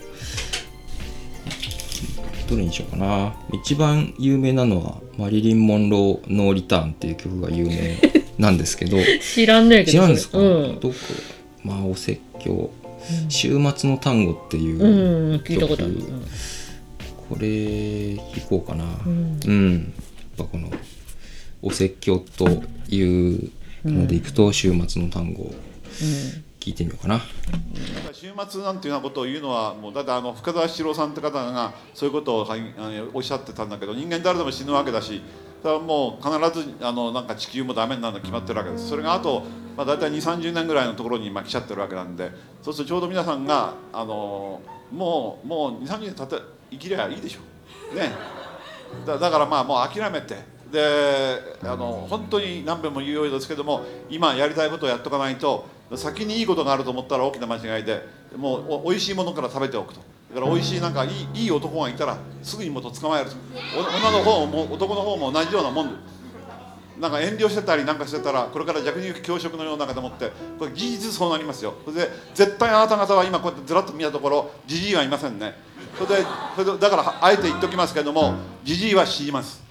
[2.49, 3.35] どれにしようかな。
[3.51, 7.97] 一番有名なのはマリリン・モンロー「ノーリターン」っていう曲が有名
[8.37, 8.97] なんですけど。
[9.21, 10.95] 知らんねえけど違うんですか、うん、どこ？
[11.63, 12.69] まあお説教
[13.27, 16.11] 「週末の単語」っていううん、聞いたことある、曲。
[17.29, 18.85] これ弾こうかな。
[19.05, 19.39] うん。
[19.45, 19.83] うん、やっ
[20.37, 20.71] ぱこの
[21.61, 22.63] お説教と
[22.95, 23.51] いう
[23.85, 25.51] のでいくと週末の単語
[26.59, 27.21] 聞いてみようかな。
[28.11, 35.21] 週末なんていうようなことを言うのはもうだってあの深澤七郎さんって方がそういうことをはいあのおっしゃってたんだけど人間誰でも死ぬわけだし
[35.61, 38.89] それはもう必ずあのなんか地球もダメになるの決まってるわけです。
[38.89, 39.43] それがあと、
[39.75, 42.31] まあ、大体2 3 0年ぐらいのところにまあ来ちゃってるわけなんで。
[42.61, 46.35] そうするとちょうど皆さんがあのもうもう2 3 0年たって
[46.71, 47.95] 生きりゃいいでしょ。
[47.95, 48.11] ね。
[49.05, 50.35] だだからまあもう諦めて
[50.71, 60.01] であの本当に何遍も言うようですけども今やりたいことをやっとかないと先にいいことがあると思ったら大きな間違いでもうお美味しいものから食べておくと。
[60.33, 63.31] だから美味しいなんかいいいい男がいたらすぐにもと捕まえる
[63.73, 66.17] 女の方も男の方も同じようなもんで。
[66.99, 71.75] なんか遠慮してたりなんかしてたらこれから弱肉強食のような方持ってこれ事実そうなりますよ。
[71.85, 75.53] それで絶対あなた方は今こうやってずらっと見たところじじいはいませんね。
[75.95, 76.25] それで
[76.55, 79.66] それでだからあえて言っときますけどもじじいは死にます。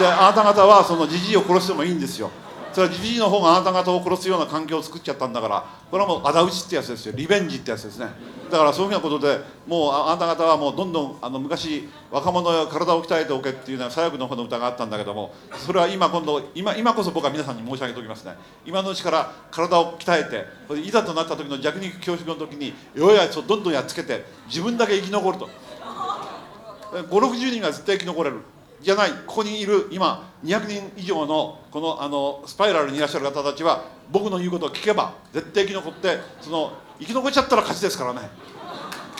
[0.00, 2.30] であなた方はそのじじいを殺してもいいんですよ。
[2.72, 5.64] それはじじいの方があなた方を殺すような環境を作っちゃったんだから。
[5.90, 7.12] これはもう仇討ちってやつですよ。
[7.16, 8.06] リベンジってやつですね。
[8.50, 18.34] だからそういうふうなことでもうあなた方はもうどんどんあの昔若者よ体を鍛えておけっていうのは左翼の方の歌があったんだけどもそれは今今度今今こそ僕は皆さんに申し上げておきますね。
[18.64, 25.48] 今のうちから体を鍛えてそれいざとなった時の弱肉強食の時に弱いやつをどんどんやっつけて自分だけ生き残ると。
[26.92, 28.40] 560人が絶対生き残れる。
[28.82, 38.28] じゃないここにいる今200人以上のこのあのスパイラルにいらっしゃる方たちは僕の言うことを聞けば絶対生き残ってその生き残っちゃったら勝ちですからね。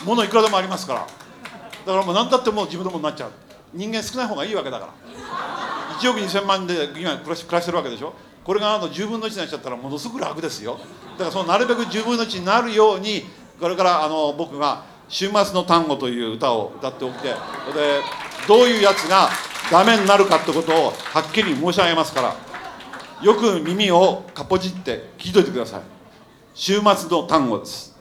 [0.04, 1.00] 物いくらでもありますから。
[1.00, 3.32] だからもう何だってもう自分のものになっちゃう。
[3.72, 4.92] 人間少ない方がいいわけだから。
[5.98, 8.14] 1億2000万で今暮らし暮らしてるわけでしょ。
[8.44, 10.78] これがあの10分の1になっちゃったらものすごく楽ですよ。
[11.12, 13.24] だからそのなるべく10分の1になるように
[13.60, 17.34] これからあの僕が「週末の単語」という歌を歌っておきてで
[18.50, 19.28] どういうやつが
[19.70, 22.34] ダメになるかってことをはっきり申し上げますから
[23.22, 25.82] よく耳をかぽじって聞いといてください。
[26.52, 27.96] 週末の単語です。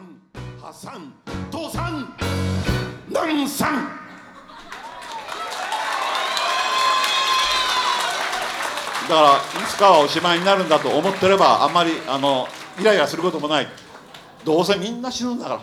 [0.00, 0.22] 誤算
[0.60, 1.12] 破産
[1.50, 2.14] 倒産
[3.08, 3.88] 南産
[9.08, 12.46] だからいつかはおしまいになるんだと思ってればあんまりあの
[12.80, 13.68] イライラすることもない。
[14.44, 15.60] どうせみんな死ぬんだから。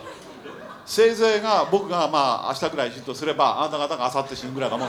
[0.86, 4.88] せいぜいが僕がまあ明日くらい死ぬとすればあなた方が明後日死ぬぐらいなもん。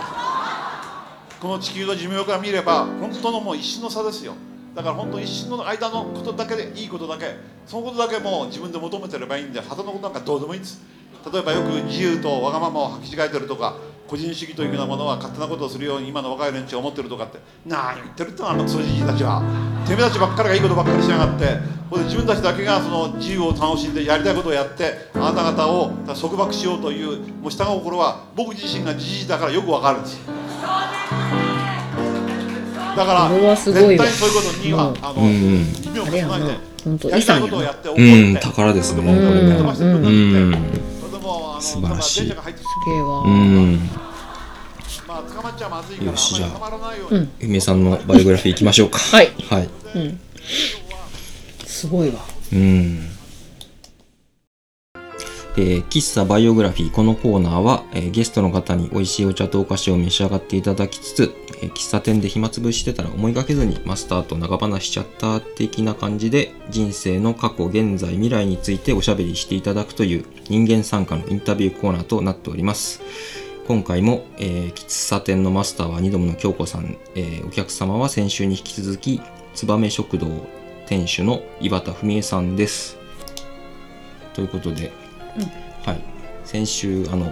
[1.39, 4.35] この地球の寿命から見れば本当のもう一瞬の差ですよ。
[4.75, 10.81] だから本当一瞬の間のことだけでいいことだけそのことだけもう自分で求めてればいいんで旗のことなんかどうでもいいんです。
[11.31, 13.75] 例えばよく自由とわがままを履き違えてるとか
[14.07, 19.43] 個人主義というようなものは勝手なことをするように今の若い連中は思ってるとかって何言ってるってのあのクソじじいたちは。
[19.85, 21.57] てめえたちばっかりがいいことばっかりしやがって
[21.89, 30.19] これで自分たちだけがその自由を楽しんでやりたいことをやってあなた方を束縛しようというもう下心は僕自身がじじいだからよくわかるんです。
[32.99, 34.11] だからこれはす絶対ごいわ。
[34.11, 34.97] そういうことにはうん。
[35.01, 35.31] あのうん
[35.85, 36.37] 耳をあれやな。
[36.37, 37.57] いで本当遺産やな。
[37.95, 39.55] うん、宝ですね、こうんれね。
[39.55, 41.61] うん。
[41.61, 42.19] 素晴らしい。
[42.21, 43.21] すげえわ。
[43.21, 43.79] うん。
[46.05, 46.71] よしじゃあ
[47.09, 47.29] うん。
[47.41, 48.99] 梅さんのバイオグラフィー行きましょうか。
[48.99, 49.31] はい。
[49.49, 49.69] はい。
[49.95, 50.19] うん。
[51.65, 52.15] すごいわ。
[52.51, 53.09] うん。
[55.57, 56.91] えー喫茶バイオグラフィー。
[56.91, 73.01] このコーナーは、えーゲストの方に美味しいお茶とお菓子を召し上がっていただきつつ、えー喫茶店で暇つぶしてたら思いがけずにマスターと長話しちゃった的な感じで人生の過去現在未来についておしゃべりしていただくという人間参加のインタビューコーナーとなっております。
[73.67, 79.21] 今回も、えー喫茶店のマスターは二度もの京子さん、えーお客様は先週に引き続き
[79.53, 80.27] 燕食堂
[80.87, 82.97] 店主の井端文江さんです。
[84.33, 84.91] ということで、
[85.85, 86.01] はい。
[86.45, 87.31] 先週あの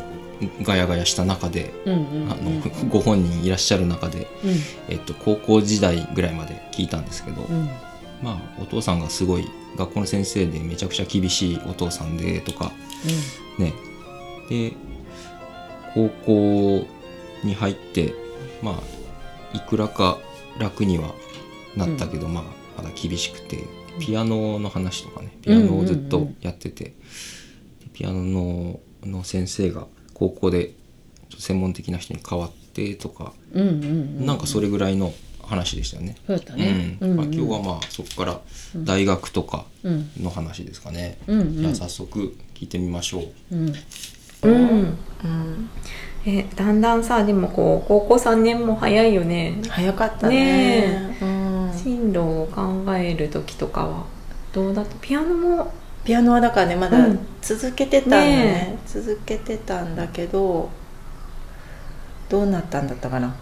[0.61, 4.51] ガヤガヤした中で、うんうんあの ご本人いらっしゃる中で、うん。
[4.89, 7.69] えっと、高校時代ぐらいまで聞いたんですけど、うん。
[8.21, 9.47] まあお父さんがすごい
[9.77, 12.71] 学校の先生でめちゃくちゃ厳しいお父さんでとか
[13.57, 13.73] ね。
[14.49, 14.73] で
[15.93, 16.87] 高校
[17.43, 18.13] に入って
[18.61, 20.19] まあいくらか
[20.59, 21.13] 楽には
[21.75, 22.43] なったけど、まあ
[22.77, 23.65] まだ厳しくて
[23.99, 26.93] ピアノの話とかねピアノをずっとやってて、で
[27.93, 30.71] ピアノのの先生が高校で
[31.37, 33.87] 専門的な人に変わってとか、うんうんう
[34.23, 36.15] んなんかそれぐらいの話でしたよね。
[36.25, 36.97] そうだったね。
[36.99, 37.15] うん。
[37.15, 38.41] まあ、今日はまあそこから
[38.75, 40.09] 大学とかうん。
[40.19, 41.17] の話ですかね。
[41.27, 41.57] うんうん。
[41.61, 43.19] じゃあ早速聞いてみましょ
[43.51, 43.55] う。
[43.55, 43.69] うん。
[43.69, 43.73] ょ、
[44.43, 44.53] うん。
[44.53, 45.69] うん
[46.25, 49.61] えだんだんさでもこう高校3年も早いよね。
[49.69, 50.35] 早かったね。
[50.81, 54.05] ねうん、進路を考える時とかは
[54.51, 54.95] どうだった？
[54.99, 55.71] ピアノも
[56.07, 57.19] ピアノはだからねまだうん。
[57.41, 60.69] 続けてたんだね,、ね続けてたんだけど
[62.29, 63.35] どうなったんだったかな。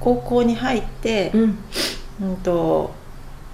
[0.00, 1.58] 高校に入って、うん。
[2.22, 2.94] うんと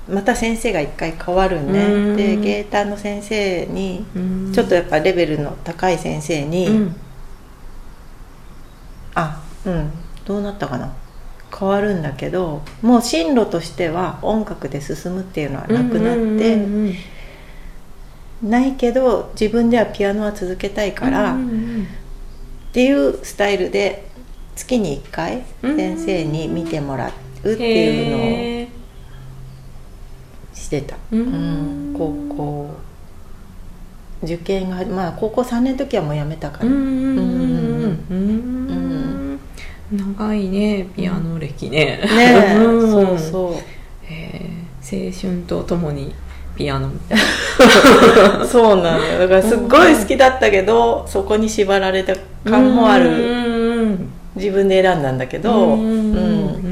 [0.08, 2.16] また先生が一回変わるんね、うん。
[2.16, 4.52] で芸タの先生にうん。
[4.54, 6.96] ちょっとやっぱレベルの高い先生に、うん。
[9.16, 9.90] あうん。
[10.24, 10.92] どうなったかな。
[11.58, 16.56] 変わるんだけどもう進路としては音楽で進むっていうのはなくなって、
[18.42, 21.38] ないけど自分ではピアノは続けたいから、っ
[22.72, 24.04] ていうスタイルで
[24.56, 25.76] 月に1回うん。
[25.76, 27.12] 先生に見てもら
[27.44, 28.68] うっていうのをへ
[30.54, 30.98] してた、ー。
[31.12, 31.92] ううん。
[31.92, 32.70] ん、高校。
[34.24, 39.40] 受験がまあ高校3年の時はもうやめたから、うんうんうんうん
[39.92, 42.00] 長いねピアノ歴ね。
[42.02, 43.52] ねそうそう。
[44.82, 46.14] 青春とともに
[46.54, 48.44] ピアノみたいな。
[48.46, 49.18] そうなのよ。
[49.20, 53.10] だからすっごい好きだったけどそこに縛られた感もある。
[53.10, 54.08] うん。
[54.36, 55.80] 自分で選んだんだけど、うん。
[55.80, 56.62] うんうん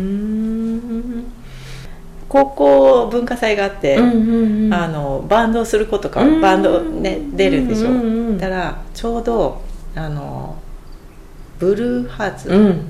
[2.29, 6.41] 高校文化祭があって、うんうんあのバンドをする子とかうん。
[6.41, 7.99] バンドね出るでしょ、うんう
[8.33, 8.39] ん。
[8.39, 9.61] だからちょうど
[9.97, 10.57] あの
[11.59, 12.81] ブルーハーツうん。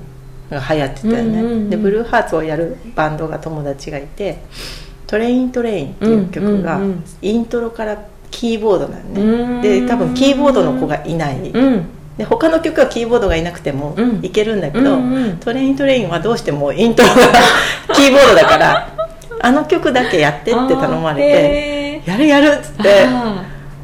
[0.51, 1.69] が流行ってたよね、うんうんうん。
[1.71, 4.43] でブルーハーツをやるバンドが友達がいて
[5.11, 6.79] 「トレイントレイン」っていう曲が
[7.21, 7.97] イントロから
[8.31, 9.61] キーボードなのね、うん。
[9.61, 11.85] で多分キーボードの子がいない、うん。
[12.17, 14.19] で他の曲はキーボードがいなくてもうん。
[14.23, 15.37] いけるんだけど、うんうん。
[15.37, 17.15] トレイントレインはどうしてもイントロが
[17.93, 18.89] キーボードだから
[19.41, 23.05] あの曲だけやってって頼まれてて「やるやる」っつって。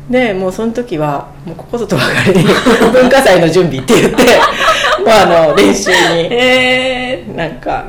[0.09, 2.45] でもうその時はもうここぞとばかりに
[2.93, 4.23] 文化祭の準備って言って
[5.03, 7.83] もうあの練習にえなんか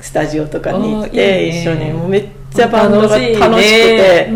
[0.00, 1.92] スタジオとかに行って一緒に。
[1.92, 4.30] もうめっちゃバンドが楽しくて。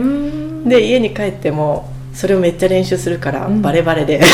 [0.65, 3.61] で家に帰ってもそれをめっちゃ練習するからん。
[3.61, 4.21] バレバレで。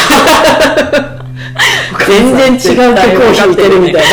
[2.06, 4.08] 全然違う曲を弾いてるみたいな。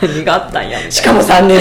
[0.00, 1.60] 何があったんやみしかも3年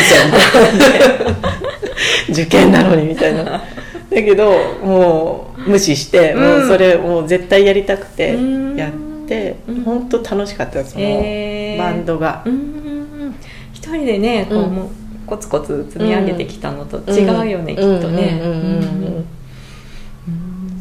[2.28, 3.44] 生受験なのにみたいな。
[3.44, 3.62] だ
[4.10, 4.52] けど
[4.84, 6.42] もう無視して、うん。
[6.42, 8.76] もうそれもう絶対やりたくてうん。
[8.76, 8.92] やっ
[9.28, 9.84] てうん。
[9.84, 11.06] 本当楽しかったその
[11.78, 12.42] バンドが。
[12.46, 12.50] う。
[12.50, 13.36] ん。
[13.74, 14.90] 一人でねこう、うん
[15.28, 18.42] コツコツ積み上げてきたのと違うよね、きっとね。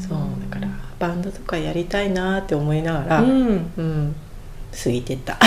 [0.08, 0.18] そう
[0.50, 3.70] だからバンドとかやりたいなって思いながら、うん。
[3.76, 4.14] うん
[4.84, 5.38] 過ぎてった。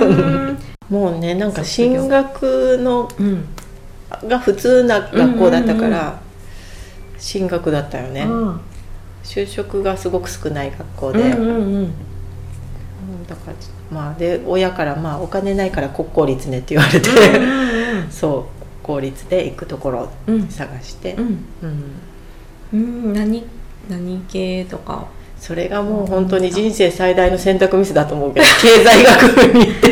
[0.00, 0.58] うん。
[0.88, 3.44] もうねなんか進学のうん
[4.28, 6.20] が普通な学校だったから、
[7.18, 8.60] 進学だったよね、うん。
[9.24, 11.40] 就職がすごく少ない学校で、だか
[13.48, 13.54] ら
[13.90, 17.10] まあで親からまあお金ないから国公立ねって言われて、
[18.10, 20.08] そう公立で行くところ
[20.50, 21.44] 探して、うん。
[21.62, 22.00] うん。
[22.72, 22.76] う
[23.10, 23.44] ん何
[23.88, 25.06] 何系とか。
[25.38, 29.88] それがもう本当に人生最大の選択ミスだと思うけど 経済学部に行って。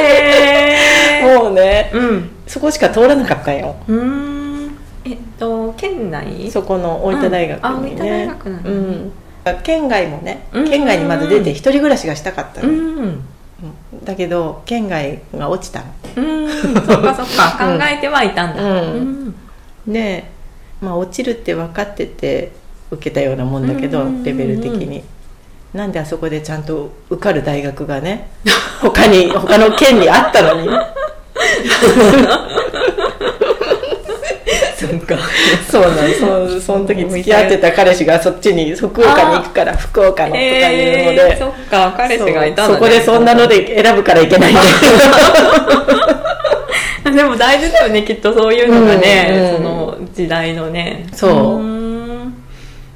[0.00, 2.30] へもうねうん。
[2.46, 3.76] そこしか通らなかったんよ。
[3.86, 4.76] うん。
[5.04, 6.50] えっと県内？
[6.50, 7.66] そこの大分大学うん。
[7.66, 8.70] あ大分大にね学なんだ。
[8.70, 9.12] ねうん。
[9.62, 10.68] 県外もねうん。
[10.68, 13.20] 県外にまず出て一人暮らしがしたかったうん
[14.04, 15.86] だけど県外が落ちたの。
[16.16, 16.48] うん。
[16.48, 17.78] そっかそっか。
[17.78, 18.62] 考えてはいたんだ。
[18.62, 18.92] うん。
[18.92, 19.34] うん
[19.86, 20.30] で、
[20.80, 22.52] まあ、落ちるって分かってて
[22.90, 25.02] 受けたようなもんだけど、レベル的に。
[25.72, 28.28] なんであそこでちゃんと受かる大学がね
[28.80, 30.68] 他に他の県にあったのに
[34.86, 35.16] そっか。
[35.70, 44.52] そうなんそその時付き合ってた彼氏がそっちに福岡に行くから福岡のとかいうので、えーそっか彼氏がいたんだ、ね、そこでそんなので選ぶからいけない。
[44.52, 44.54] ん
[47.04, 51.06] だでも大事だよねきっとそういうのがね、うんその時代のね。
[51.12, 51.30] そう。
[51.30, 52.34] ーん。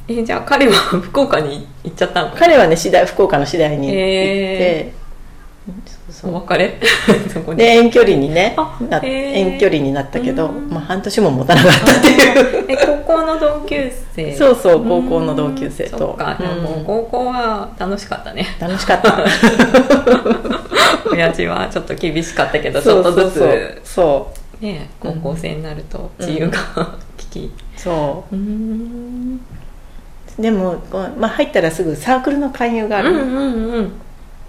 [0.06, 2.30] えじゃあ彼は 福岡に行っちゃったの？
[2.30, 4.92] か彼はね次第福岡の次第に行って、へ
[5.66, 6.78] そうそうお別れ？
[7.32, 8.56] そこでで遠距離にね
[9.02, 10.68] 遠距離になったけど、うん。
[10.70, 12.64] まあ、半年も持たなかったっていう。
[12.68, 14.34] え高校の同級生？
[14.36, 15.98] そうそう高校の同級生と。
[15.98, 18.46] そっか、じゃあもう高校は楽しかったね。
[18.60, 19.18] 楽しかった。
[21.10, 23.80] 親父はちょっと厳しかったけどちょっとずつ。
[23.84, 24.64] そう。
[24.64, 26.58] ね高校生になると自由が
[27.18, 27.52] 利き。
[27.76, 28.34] そう。
[28.34, 29.40] うん。
[30.38, 30.76] でも、
[31.18, 33.92] まあ、入ったらすぐサークルの勧誘がある、うんうんうん。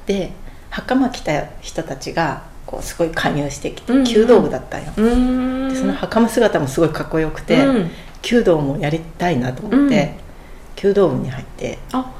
[0.07, 0.31] で
[0.75, 4.05] 袴着た人たちがこうすごい勧誘してきて、うんうん。
[4.05, 5.69] 弓道部だったんよ、うん。
[5.69, 7.91] でその袴姿もすごいかっこよくて、うん。
[8.21, 10.15] 弓道もやりたいなと思って、
[10.75, 11.79] 弓道部に入って。
[11.93, 12.11] あ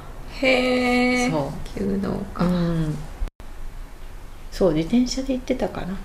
[0.41, 2.95] へえそ弓道う、か、うん、
[4.51, 5.97] そう自転車で行ってたかな。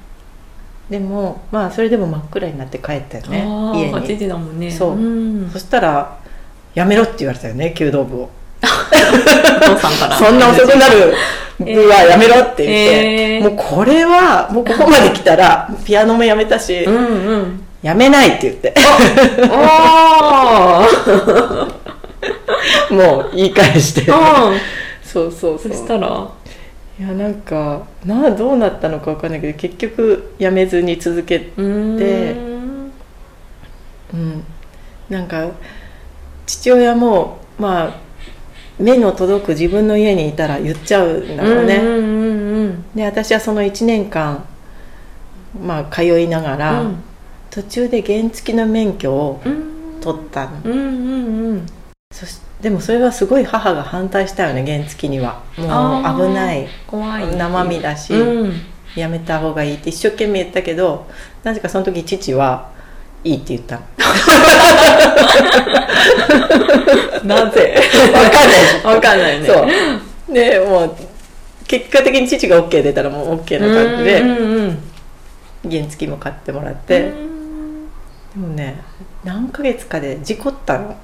[0.88, 3.38] でもまあそれでも真っ暗になって帰ったよね
[3.78, 4.72] 家8に時だもんね。
[4.72, 5.48] そうん。
[5.52, 6.18] そしたら
[6.74, 8.30] 「やめろ」って言われたよね弓道部を
[9.62, 10.16] お父さんから。
[10.16, 11.14] そんな遅くなる
[11.58, 13.42] 部はやめろって言って、えー。
[13.42, 17.62] もうこれはもうここまで来たらピアノもやめたし、うんうん。
[17.82, 18.74] やめないって言って。
[22.90, 24.10] おお もう言い返して。
[25.02, 26.28] そうそうそそうしたら？
[26.98, 31.96] いやなんかなどうなったのか分かんないけど結局やめずに続けうーん。
[31.96, 32.36] で
[34.12, 34.44] うん。
[35.08, 35.46] なんか
[36.46, 37.94] 父親もまあ
[38.80, 44.44] 目の届く自分の家にいたら言っちゃうんだろうね、うんうんうんで私はその1年間
[45.64, 47.02] まあ通いながら、うん。
[47.50, 50.00] 途中で原付の免許をうん。
[50.00, 50.84] 取ったの、うんうん
[51.50, 51.66] うん。
[52.12, 55.42] そしでもそれはすごい母が反対したよね原付には。
[55.56, 56.68] もう危ない。
[56.86, 57.36] 怖い。
[57.36, 58.52] 生身だし、うん。
[58.96, 61.06] やめた方がいいって一生懸命言ったけど
[61.44, 62.72] なぜかその時父は
[63.24, 63.80] いいって言った。
[67.24, 67.74] の なぜ？
[67.92, 68.94] 分かんない。
[68.94, 69.46] わかんないね。
[69.46, 69.66] そ
[70.30, 70.34] う。
[70.34, 70.96] でもう
[71.66, 74.36] 結果的に父が OK 出たらもう OK な感じでうんうん
[75.64, 77.12] うん原付も買ってもらって、で
[78.36, 78.82] もね
[79.24, 80.96] 何ヶ月かで事故ったの。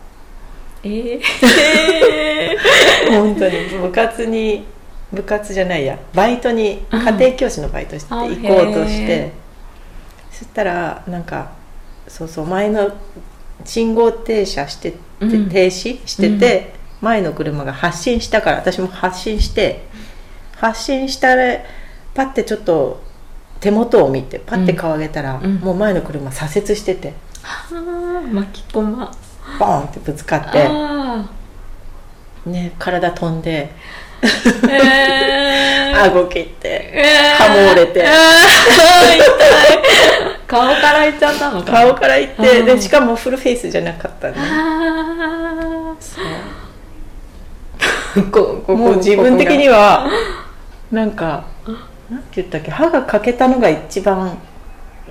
[0.85, 2.57] ええ
[3.11, 3.53] 本当に。
[3.83, 4.65] 部活に
[5.13, 5.99] 部活じゃないや。
[6.15, 7.01] バイトにうん。
[7.03, 9.33] 家庭教師のバイトしてあ行こうとしへて
[10.33, 11.51] そしたらなんか
[12.09, 12.93] そうそう前の
[13.65, 15.49] 信号停車してて、うん。
[15.49, 19.87] 停止してて、前の車が発進したから私も発進して
[20.57, 21.59] 発進したら
[22.15, 23.03] パッてちょっと
[23.61, 25.57] 手元を見てパッて顔上げたら、うん。
[25.57, 29.13] もう前の車左折しててあー巻き込ま。
[29.59, 31.29] ボーンってぶつかって、あ
[32.47, 36.03] ね、体飛んでーえー。
[36.05, 37.45] 顎切ってえー。
[37.45, 38.01] 歯も折れて。
[38.01, 38.07] えー。
[39.17, 44.35] 痛い顔からいっちゃったのか顔からいってでしかもフルフェイスじゃなかったね。
[44.39, 46.25] あそう。
[48.23, 50.09] ーここもう自分的には
[50.91, 51.45] なんか
[52.11, 54.39] なんて言ったっけ歯が欠けたのが一番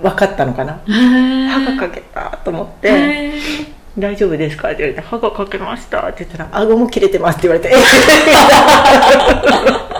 [0.01, 0.79] 分かったのかな。
[0.87, 3.33] 歯が欠けたと思ってえ
[3.99, 7.77] 「大丈夫ですか?」って言われて「歯が欠けました」って言ったら「顎も切れてます」って言われてえ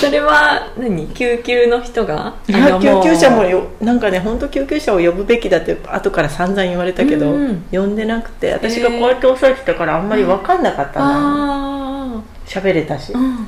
[0.00, 1.06] それは何？
[1.08, 2.34] 救急の人が？
[2.46, 2.54] 救
[3.02, 7.64] 急車もよなんかね本当救急車を呼ぶべきだって後から散々言われたけど、うん。
[7.70, 11.00] 呼んでなくて私がこうやって押さえてたからあんまり分かんなかったんだ。
[11.02, 13.12] あ喋れたし。
[13.14, 13.46] あ、うん。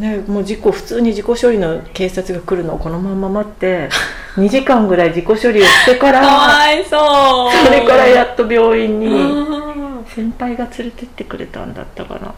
[0.00, 3.88] ね、もう事故普通に事故処理の警察が来るのをこのまま待って
[4.36, 7.66] 2時間ぐらい事故処理をしてかからわいそう。
[7.66, 12.32] それからやっと病院にあ先輩が連れてってくれたんだったかな。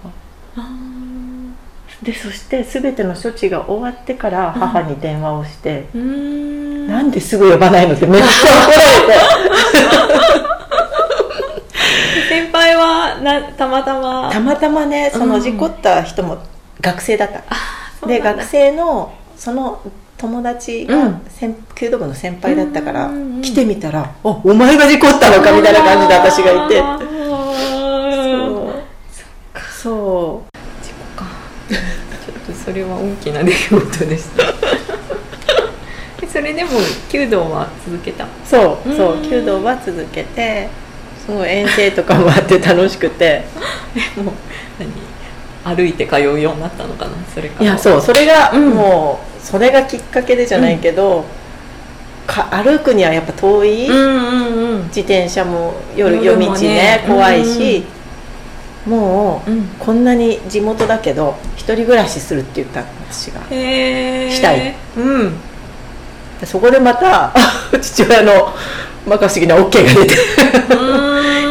[0.57, 0.92] ー
[2.03, 6.89] でそして全ての処置が終わってから母に電話をして、うーん。
[6.89, 9.13] なんですぐ呼ばないのってめっちゃ怒られて。
[12.29, 14.31] 先輩はなたまたま。
[14.33, 16.39] たまたまねそのうん事故った人も
[16.81, 17.39] 学生だった、
[18.03, 18.35] うなんだ。
[18.35, 19.79] 学生のその
[20.19, 21.21] 友達がうん。
[21.29, 23.43] 先弓道部の先輩だったから、うんうんうん。
[23.43, 26.83] 来てみたら「おお前が事故ったのか」みたいな感じで私がいて。
[29.83, 30.52] そう。
[30.52, 30.52] そ事故か。
[30.52, 30.52] ちょっと
[32.65, 34.45] それは大きな出来事でした
[36.23, 36.71] えそれでも
[37.11, 38.25] 弓道は続けた？
[38.25, 39.25] うそうそううん。
[39.29, 40.69] 弓道は続けて
[41.27, 43.45] すごい遠征とかもあって楽しくて。
[44.17, 44.35] もう
[44.79, 45.77] 何？
[45.77, 47.13] 歩いて通うようになったのかな？
[47.33, 47.65] それから。
[47.65, 48.71] いやそうそれが、うん。
[48.71, 51.25] もうそれがきっかけでじゃないけど、
[52.27, 54.83] か歩くにはやっぱ遠い、うんうんうん。
[54.89, 57.85] 自転車も夜夜夜道もねね怖いし、
[58.87, 63.41] もう、うんこんなに地元だけど一人暮らしするって言ったの私が。
[63.43, 64.75] したい。
[64.97, 65.33] うん。
[66.41, 67.33] でそこでまた
[67.81, 68.53] 父親の
[69.05, 70.15] 摩訶不思議な OK が出て。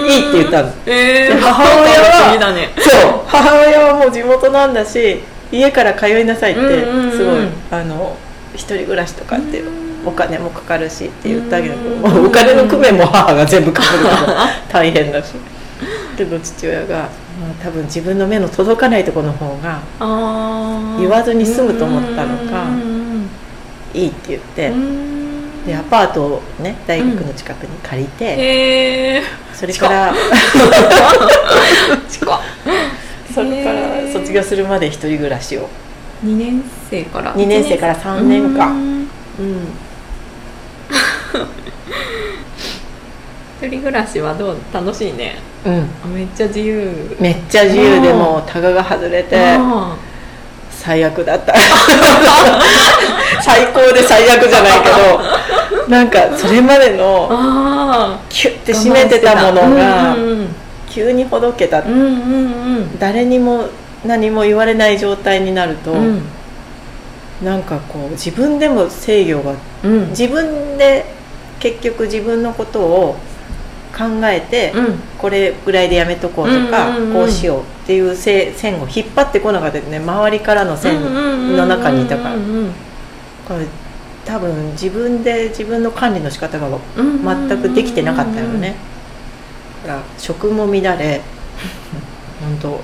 [0.07, 0.73] いいって言ったの。
[0.85, 2.69] えー、で母親はね。
[2.77, 3.21] そう。
[3.27, 5.21] 母親はもう地元なんだし
[5.51, 7.11] 家から通いなさいってうんうんうん。
[7.11, 7.35] すごい
[7.71, 8.17] あの
[8.55, 9.63] 一人暮らしとかって
[10.05, 11.75] お金もかかるしって言ったけど
[12.25, 15.33] お金の工面も母が全部かかるから 大変だし。
[16.17, 17.09] けど父親が、まあ、
[17.63, 19.81] 多分自分の目の届かないところの方が
[20.99, 23.29] 言わずに済むと思ったのかうん
[23.93, 24.69] いいって言って。
[24.69, 25.05] うん。
[25.05, 25.11] うん
[25.65, 29.23] でアパートをね大学の近くに借りて、へえ
[29.53, 30.13] それから
[33.33, 35.69] それから卒業するまで一人暮らしを。
[36.23, 37.35] 2年生から。
[37.35, 39.07] 2年生から3年間うん。
[39.39, 39.67] うん
[43.61, 44.57] 一人暮らしはどう？
[44.73, 45.35] 楽しいね。
[45.63, 46.15] うん。
[46.15, 47.15] めっちゃ自由。
[47.19, 49.95] めっちゃ自由でもうタガが外れてあ
[50.71, 51.53] 最悪だった。
[53.43, 60.15] 最高で最悪じゃないけどなんかそれまでのあキュッて締めてたものが
[60.89, 61.81] 急にほどけた。
[61.81, 62.05] うんうんう
[62.79, 62.99] ん。
[62.99, 63.65] 誰にも
[64.03, 66.23] 何も言われない状態になると、うん。
[67.43, 69.53] なんかこう自分でも制御が
[69.83, 70.09] うん。
[70.09, 71.05] 自分で
[71.59, 73.15] 結局自分のことを
[73.95, 74.99] 考えて、うん。
[75.17, 79.97] これぐらいでやめとこうとか、うんうんうんこうしようっていうせ線を引っ張ってこなかったですね。
[79.97, 81.01] 周りからの線
[81.55, 82.35] の中にいたから。
[84.23, 86.67] 多分自分で自分の管理の仕方が
[86.97, 88.75] うん全くできてなかったよね。
[89.83, 91.21] だから食も乱れ
[92.39, 92.79] 本当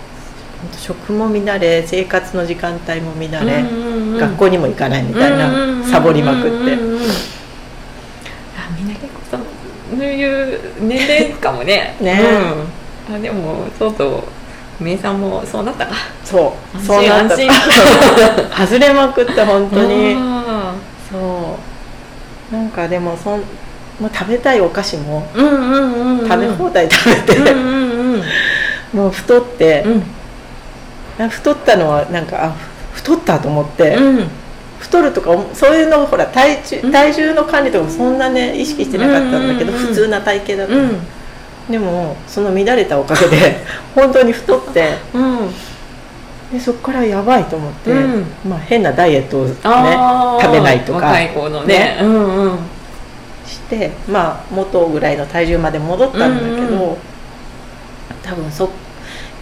[0.78, 5.48] 食も乱れ生活の時間帯も乱れ、うんうんうん学校にも行かないみたいな、
[5.86, 7.00] サボりまくって、うんうんうんうん
[8.58, 9.38] あみんな結構
[9.90, 11.96] そういう年齢かもね。
[12.02, 12.20] ね。
[13.10, 15.96] うん、あでもそうそうめいさんもそうなったか。
[16.24, 16.78] そう。
[16.78, 18.62] 安心そうなった。
[18.62, 20.16] 安 外れまくって本当に。
[20.18, 20.74] あ
[21.12, 21.58] そ
[22.52, 22.56] う。
[22.56, 23.44] なんかでもそん、
[24.00, 26.30] まあ、食べたいお菓子もーうんうんうんうん。
[26.30, 28.24] 食べ放題食べて、うんうんうん。
[28.94, 29.84] もう太って、
[31.20, 31.30] うん。
[31.30, 32.52] 太ったのはなんかあ
[32.94, 34.30] 太ったと思って、うん
[34.80, 36.92] 太るとかそういうのほら体重うん。
[36.92, 41.00] 体重の管理とかもそんなね意識してなかったんだけど、普通な体型だった、うん。
[41.70, 43.58] でもその乱れたおかげで
[43.96, 45.54] 本当に太ってうん。
[46.52, 48.26] でそこからやばいと思って、うん。
[48.48, 51.98] まあ、変なダイエットをね食べないとか若い子のね。
[52.02, 52.60] うんうん。
[53.46, 56.98] してまあ元ぐらいの体重まで戻ったんだけど、うんう
[58.24, 58.70] 多分そ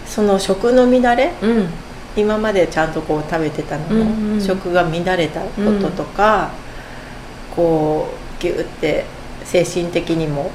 [0.06, 1.68] その食の乱れうん
[2.16, 4.40] 今までちゃんとこう食べてたのの、うんうん。
[4.40, 5.48] 食が乱れたこ
[5.80, 6.50] ととか、
[7.54, 8.08] こ
[8.38, 9.04] うギュって
[9.44, 10.50] 精神的にも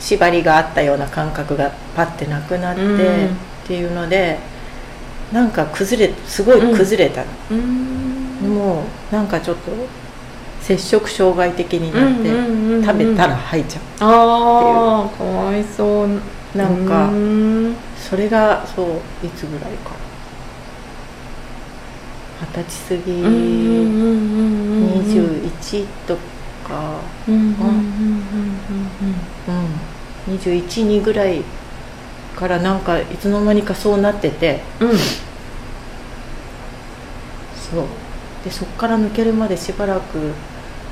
[0.00, 3.26] 縛りがあったような感覚がパッてなくなって、うん。
[3.28, 3.28] っ
[3.66, 4.38] ていうので
[5.32, 8.54] なんか崩れすごい崩れたの、うん。
[8.54, 9.72] もうなんかちょっと
[10.60, 16.06] 摂食障害的になって、食べたら吐いちゃああかわいそう。
[16.06, 16.20] う
[16.56, 17.76] なんか、うん。
[17.96, 18.86] それがそう
[19.26, 19.90] いつぐらいか
[22.40, 23.36] 二十歳過ぎ、うんうんうん
[23.98, 25.00] うんうん。
[25.00, 26.16] 21と
[26.66, 27.54] か、うんうんうん
[30.28, 31.42] うん、212ぐらい
[32.36, 34.60] からなんかいつの間にかそうなってて。
[34.80, 34.90] うん。
[34.90, 34.96] うん
[37.70, 37.84] そう。
[38.44, 40.32] でそっから抜けるまでしばらく。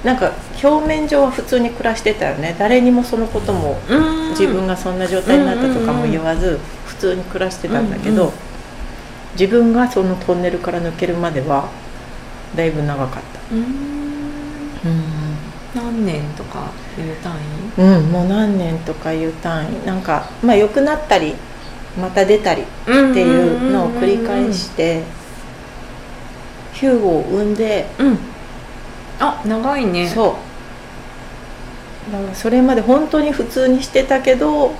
[0.03, 0.33] なんか
[0.63, 2.57] 表面上は普通に暮らしてたよね。
[2.59, 4.31] 誰にもそのこともうん。
[4.31, 8.33] 自分がそんな状態になったとかも言わず普通に暮らしてたんだけど、うんうん
[9.35, 11.69] 自分がそのトンネルから抜けるまでは
[12.57, 13.55] だいぶ長かった。
[13.55, 13.61] うん。
[13.61, 15.05] うん。
[15.75, 17.37] 何年とかいう単
[17.79, 17.99] 位？
[17.99, 19.87] うん、もう何年とかいう単位。
[19.87, 21.35] なんかまあ良くなったり
[22.01, 25.03] また出たりっていうのを繰り返して
[26.73, 28.19] ヒューゴを産んでうん。
[29.19, 30.09] あ長いね。
[30.09, 30.37] そ
[32.09, 32.13] う。
[32.13, 34.73] だからそれまで本当に普通にしてたけど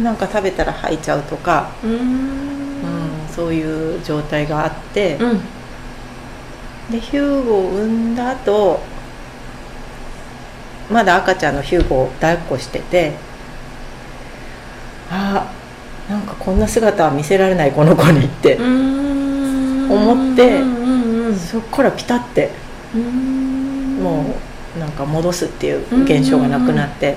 [0.00, 2.49] なんか食べたら吐いちゃうとか、うん、
[3.30, 5.40] そういう状態があって、うん。
[6.90, 8.80] でヒューゴを産んだ後
[10.90, 13.12] まだ赤ちゃんのヒューゴを抱っこしてて
[15.08, 15.48] あ
[16.08, 20.60] あなんかこんな姿は見せられないこの子にって、思思って
[21.36, 22.50] そっからピタって
[22.94, 24.02] うん。
[24.02, 24.34] も
[24.76, 27.16] うなんか戻すっていう現象がなくなって、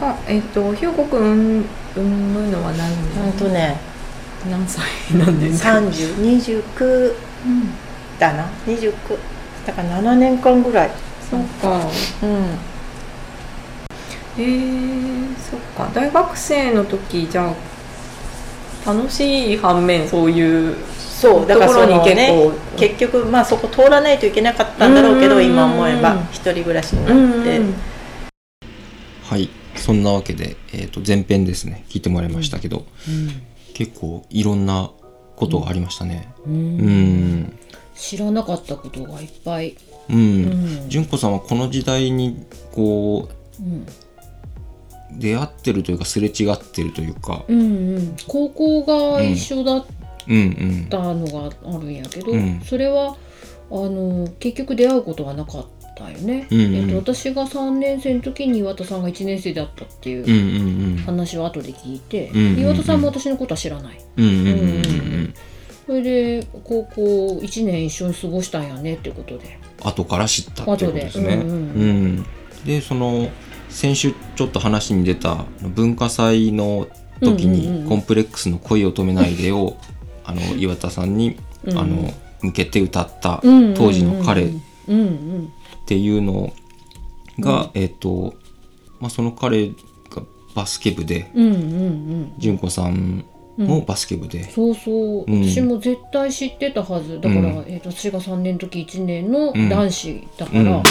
[0.00, 3.76] うーん何年かえっとひよこくん産むのは何ほんと年ね
[4.48, 4.84] 何歳？
[5.18, 7.14] なんですか3029
[8.18, 8.46] だな。
[8.66, 8.92] 29
[9.66, 10.90] だから7年間ぐらい。
[11.30, 11.80] そっか。
[12.22, 12.58] うん。
[14.38, 15.90] えー、そっか。
[15.94, 22.28] 大学生の時じゃあ楽しい反面そういうそうだからそところに結のね
[22.72, 22.78] 構。
[22.78, 25.52] 結局まあそこ通らないといけなかったんだろうけどうんうんうん。
[25.52, 27.74] 今思えば一人暮らしにうんなって、うん。
[29.24, 29.50] はい。
[29.80, 32.84] そんなわけで、えっ、と、前編ですね、聞いてもらいましたけど、
[33.74, 34.90] 結構いろんな
[35.36, 36.28] ことがありましたね。
[36.46, 37.40] ううん。
[37.42, 37.58] ん。
[37.96, 39.76] 知らなかったことがいっぱい、
[40.08, 40.16] うん。
[40.16, 40.20] う
[40.86, 40.88] ん。
[40.88, 43.28] 純子さんはこの時代に、こ
[43.58, 43.82] うん。
[43.82, 43.86] う、
[45.18, 49.86] 出会ってるというか、すれ違ってるというか、うんうん、高校が一緒だっ
[50.28, 50.40] うんう
[50.86, 50.86] ん。
[50.88, 52.60] たのがあるんやけど、うん。
[52.64, 53.16] それは
[53.70, 55.66] あの結局出会うことはなかっ
[56.00, 56.74] たよね、うんうん。
[56.74, 61.00] えっと、私が3年生の時に岩田さんが1年生だったっていう。
[61.04, 62.60] 話を後で聞いて、うんうんうん。
[62.60, 64.00] 岩田さんも私のことは知らない。
[65.86, 69.58] それで高校1年一緒に過ごしたんやねってことで。
[69.82, 71.36] 後から知ったっていうことですね。
[71.36, 71.42] 後で。
[71.42, 71.58] うんうんう
[71.92, 72.26] ん。
[72.64, 73.28] でその
[73.68, 76.88] 先週ちょっと話に出た文化祭の
[77.20, 79.76] 時にコンプレックスの恋を止めないでを
[80.24, 81.78] あの岩田さんにうん。
[81.78, 83.40] あの向けて歌った
[83.76, 84.50] 当時の彼
[85.80, 86.52] っうんうんていうの
[87.40, 88.34] が、えっ、と、
[89.00, 89.74] まあ、その彼が
[90.54, 92.32] バスケ部でうんうんうん。
[92.38, 93.24] 純子さん
[93.56, 94.90] もバスケ部で、そうそ
[95.22, 95.48] う、うん。
[95.48, 97.20] 私も絶対知ってたはず。
[97.20, 97.46] だから、うん。
[97.66, 99.68] えー、と私が3年の時1年のうん。
[99.68, 100.82] 男子だから、うんうんうん。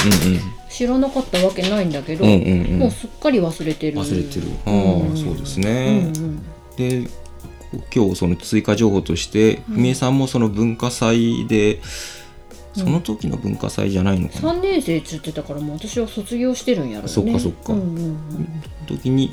[0.70, 2.80] 知らなかったわけないんだけど、うんうんうん。
[2.80, 3.98] もうすっかり忘れてる。
[3.98, 4.48] 忘れてる。
[4.66, 4.74] ああ、
[5.08, 6.44] うんそうですうんね、うん。
[6.76, 7.10] で
[7.94, 9.76] 今日その追加情報としてうん。
[9.76, 11.80] 文江さんもその文化祭で、
[12.80, 17.10] その時の文化祭じゃないのかな、3年生っつってたからもう私は卒業してるんやろうね。
[17.10, 17.74] そっかそっか。
[17.74, 18.18] うんうんうん。
[18.88, 19.32] 時に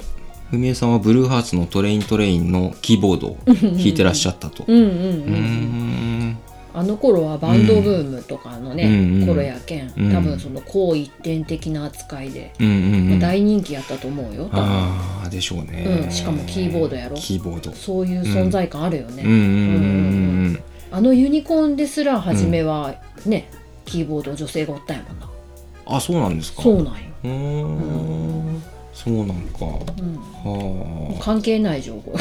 [0.50, 4.64] 文江さんはブルーハーツのトレイントレインのキーボードを弾いてらっしゃったと。
[4.66, 6.38] うんうんうん
[6.76, 9.22] あの頃はバンドブームとかのね、うん。
[9.22, 10.12] うん頃やけんうん。
[10.12, 17.16] 多分その好一点的な扱いで、うんうんうん、大人気やったと思うよああでしょうね、うんしかもキーボードやろ。
[17.16, 17.72] キーボード。
[17.72, 19.48] そういう存在感あるよね、うんうんうんう
[20.50, 23.50] んあのユニコーンですら初めはね、
[23.84, 25.30] キーボード女性がおったんやもんな。
[25.86, 26.62] あそうなんですか。
[26.62, 26.92] そうなんよ、
[27.24, 28.62] うーん
[29.06, 29.60] そうなんか。
[29.60, 32.12] うん、はあ関係ない情報。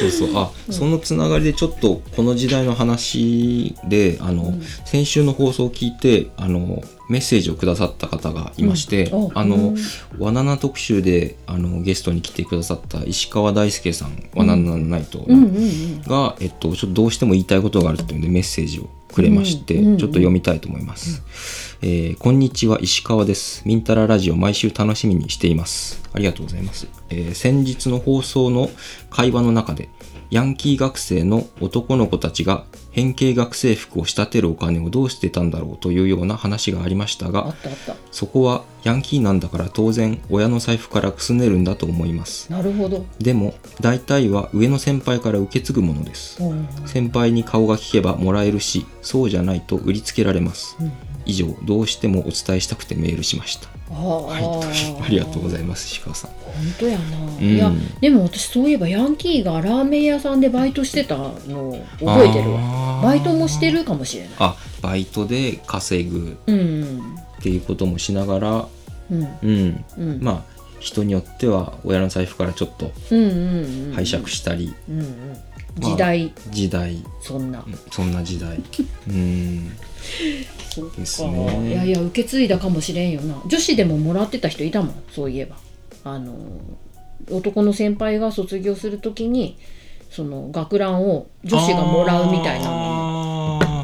[0.00, 0.30] そうそう。
[0.34, 4.62] あ、そのつながりでちょっとこの時代の話であの、うん。
[4.84, 9.38] 先週の放送を聞いてあのメッセージをくださった方がいまして、うん。
[9.38, 9.76] ああの、うん。
[10.18, 15.34] わなな特集であのゲストに来てくださった石川大輔さん、わななナイトの、うん。
[15.34, 23.62] うんうんが、えっと、ちょっとどうしても言いたいことがあるっていうんでメッセージをくれまして、うんうんうんちょっと読みたいと思います、えーこんにちは石川です。
[23.64, 26.02] ミンタララジオ毎週楽しみにしています。
[26.12, 28.68] ありがとうございます、えー先日の放送の
[29.10, 29.88] 会話の中で
[30.30, 37.54] ヤンキー学生の男の子たちが変形学生服を仕立てるお金をどうしてたんだろうというような話がありましたあが
[38.10, 42.50] そこはヤンキーなんだから当然親の財布からくすねるんだと思います。
[42.50, 46.42] なるほど、でも大体は上の先輩から受け継ぐものです。
[46.42, 46.68] うん。
[46.86, 50.76] 先輩に顔が利けばもらえるしそうじゃないと売りつけられます。
[50.80, 53.68] うん以上どうしてもお伝えしたくてメールしました。
[53.90, 56.30] あはいーありがとうございます石川さん。
[56.30, 57.44] 本当やな、ん。
[57.44, 57.70] いや
[58.00, 62.60] でも私そういえばヤンキーがラーメン屋さんでバイトしてたの覚えてるわ。
[62.60, 64.32] わバイトもしてるかもしれない。
[64.38, 67.14] あバイトで稼ぐうん。
[67.38, 68.68] っていうこともしながら
[69.10, 69.28] うん。
[69.42, 69.84] うん。
[69.98, 70.18] うん。
[70.22, 75.06] まあ人によっては親の財布からちょっと拝借したり、うんうん。
[75.78, 76.32] 時代。
[76.50, 77.04] 時代。
[77.20, 77.64] そんな。
[77.90, 78.60] そんな時代。
[79.08, 79.72] うん
[80.80, 81.68] そうかですね。
[81.68, 83.40] いやいや受け継いだかもしれんよな。
[83.46, 85.56] 女子でももらってた人いたもんそういえば。
[86.04, 86.34] あの
[87.30, 89.58] 男の先輩が卒業するときに
[90.10, 92.70] その学ランを女子がもらうみたいな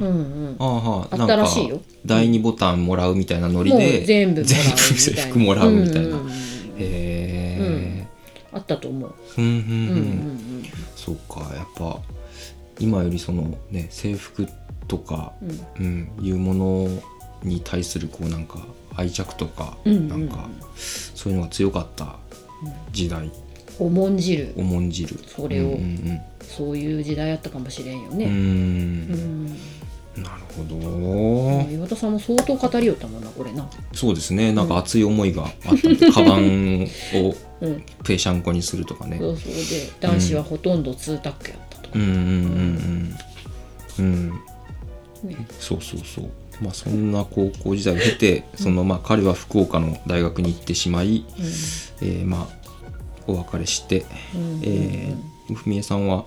[0.01, 0.57] うんうん。
[0.59, 1.81] あーはあったらしいよ。
[2.07, 6.31] 第二ボタンもらうみたいなノリもうで全部全部制服もらうみたいな、うんうんうん
[6.77, 8.07] へえ、
[8.53, 10.65] あったと思う、うんうんうんうんうん。
[10.97, 12.01] そうかやっぱ
[12.81, 14.49] 今よりそのね制服
[14.89, 15.33] とか、
[15.79, 16.09] うん。
[16.19, 16.89] うん、いうもの
[17.43, 18.59] に対するこうなんか
[18.97, 19.99] 愛着とか、うんうん。
[19.99, 20.49] うんなんか
[21.15, 22.17] そういうのが強かった
[22.93, 23.31] 時代、
[23.79, 24.53] 重んじる。
[24.57, 25.19] 重んじる。
[25.27, 28.33] それをうんそういう時代やったかもしれんよね、うん。
[28.33, 28.39] うん。
[28.39, 28.41] う
[29.51, 29.57] ん
[30.23, 33.69] なるほど、うん岩田さんも相当語りよったもんなこれな。
[33.93, 34.53] そうですね。
[34.53, 35.71] なんか熱い思いがあった
[36.13, 37.83] カバンをうん。
[38.05, 39.19] ペーシャンコにするとかね。
[39.19, 39.53] そうそう。
[39.53, 39.61] で
[40.01, 42.17] 男子はほとんどツータックやったとか、うんうんうん
[43.99, 44.05] うん。
[44.05, 44.41] うん
[45.25, 45.47] ね。
[45.59, 46.31] そうそうそう。
[46.61, 51.25] まあそんな高校時代を経てそのまあ彼は福岡の大学に行ってしまい、
[52.01, 52.65] えーまあ
[53.27, 54.61] お別れして、うん。
[54.63, 56.25] えー文江さんは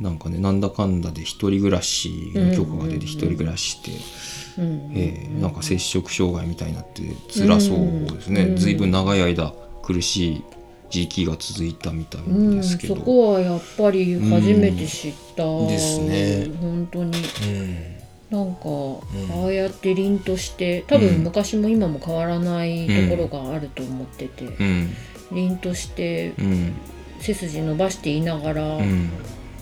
[0.00, 4.92] なんかねなんだかんだで一人暮らしの許可が出て一人暮らしして、うん。
[4.94, 7.02] えーなんか摂食障害みたいになって
[7.32, 7.78] 辛そう
[8.16, 8.56] ですね、うん。
[8.56, 9.52] ずいぶん長い間
[9.82, 10.42] 苦しい
[10.90, 15.68] 時期が続いたみたいうんですけど、そこはやっぱり初めて知った、ん。
[15.68, 16.50] ですね。
[16.60, 17.12] 本当に。
[17.12, 17.97] うん
[18.30, 19.42] なんか、ん。
[19.42, 21.02] ああやって凛として多うん。
[21.08, 24.94] 分昔も今も変わらないところがあると思ってて、うん。
[25.32, 26.72] 凛としてうん。
[27.20, 29.10] 背筋伸ばしていながら、うん。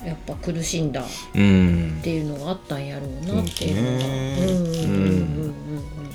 [0.05, 1.05] やっぱ苦しんだっ
[1.35, 1.99] うん。
[2.03, 5.53] ていうのがあったんやろうなっていうのが。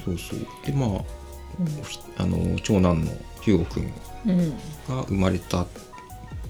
[0.04, 3.86] そうそうでまあ、あの長男のヒューゴくん
[4.88, 5.66] が生まれたっ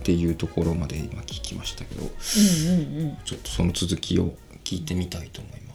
[0.02, 3.16] ていうところまで今聞きましたけどうんうん。
[3.24, 4.34] ちょっとその続きを
[4.64, 5.71] 聞いてみたいと思います。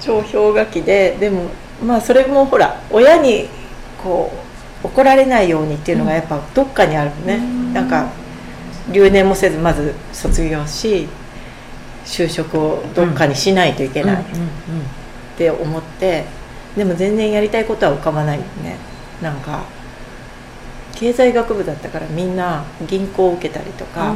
[0.00, 1.50] 超氷河期ででも
[1.84, 3.48] まあそれもほら親に
[4.02, 4.30] こ
[4.84, 7.38] う怒られないようにっていうのがやっぱどっかにあるね、
[7.74, 8.10] なんか
[8.90, 11.06] 留年もせずまず卒業し
[12.04, 14.22] 就職をどっかにしないといけない。
[14.22, 14.24] っ
[15.36, 16.24] て思って、
[16.76, 18.76] でも全然やりたいことは浮かばないよね。
[19.20, 19.64] なんか
[20.94, 24.14] 経済学部だったからみんな銀行を受けたりとか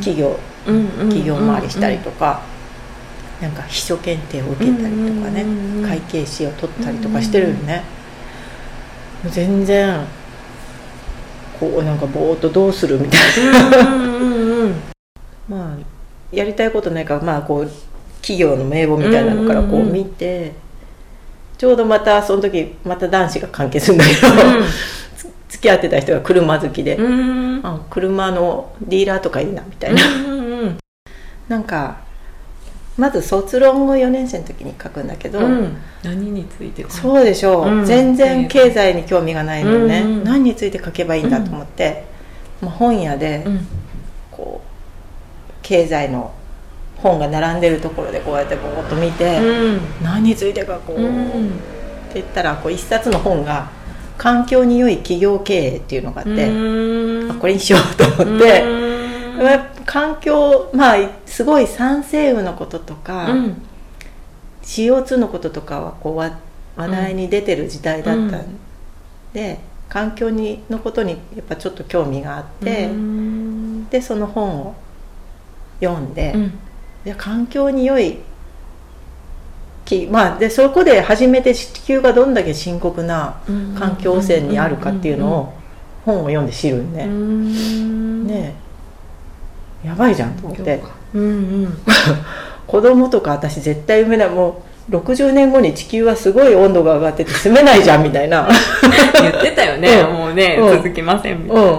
[0.00, 2.42] 企業企業回りしたりとか、
[3.40, 5.44] なんか秘書検定を受けたりとかね、
[5.86, 7.82] 会計士を取ったりとかしてるよね、
[9.30, 10.04] 全然
[11.58, 13.20] こうなんかぼーっとどうするみたい
[13.72, 14.74] な。
[15.48, 15.76] まあ
[16.30, 17.70] やりたいことないからまあこう
[18.20, 20.52] 企業の名簿みたいなのからこう見て、
[21.56, 24.18] ちょうどまたその時また男子が関係するんだけど、
[25.48, 26.98] 付き合ってた人が車好きで、
[27.62, 30.02] あ車のディーラーとかいいなみたいな、
[31.48, 32.09] なんか
[33.00, 35.40] まず卒論を4年生の時に書くんだけど、
[36.02, 42.04] 何についてそうでしょう、全然経済に興味がないのよね、何について書けばいいんだと思って、
[42.60, 43.46] まあ、本屋で
[44.30, 46.34] こう経済の
[46.98, 49.40] 本が並んでるところでこうやってぼーっと見て、
[50.02, 50.98] 何について書こう、っ
[52.12, 53.70] て言ったらこう一冊の本が
[54.18, 58.99] 「環境に良い企業経営」っていうのがあって、あこれにしようと思って、
[59.86, 63.62] 環境まあすごい酸性雨のこととか、うん、
[64.62, 66.38] CO2 のこととかはこう話
[66.76, 68.58] 題に出てる時代だったん
[69.32, 72.90] で、環境にのことにやっぱちょっと興味があって、
[73.90, 74.74] でその本を
[75.80, 76.34] 読んで、
[77.04, 78.18] で環境に良い
[80.08, 83.40] まあ、でそこで初めて地球がどんだけ深刻な
[83.76, 85.52] 環境汚染にあるかっていうのを
[86.04, 87.06] 本を読んで知るんで、
[88.32, 88.54] ね
[89.84, 90.82] やばいじゃんと思って、
[91.14, 91.26] うんう
[91.66, 91.78] ん、
[92.66, 94.28] 子供とか私絶対産めない。
[94.30, 98.48] もう60年後に地球はすごい温度が上がってて住めないじゃんみたいな。
[99.22, 101.78] 言ってたよね、 うん、もうね、うん、続きませんみたいな、うん、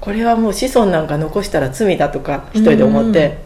[0.00, 3.38] これはもう子孫なんか残したら罪だとか一人で思って、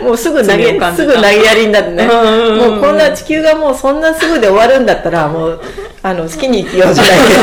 [0.00, 5.60] もうすぐ投げすぐ投げやりになってね、もうこんな地球がもうそんなすぐで終わるんだったらもう
[6.02, 7.42] あの好きに生きようじゃないけど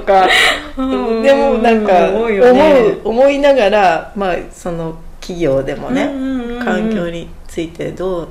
[0.00, 0.28] とか
[0.76, 6.06] でもなんか思う思いながらまあその企業でもね
[6.62, 8.28] 環境についてどう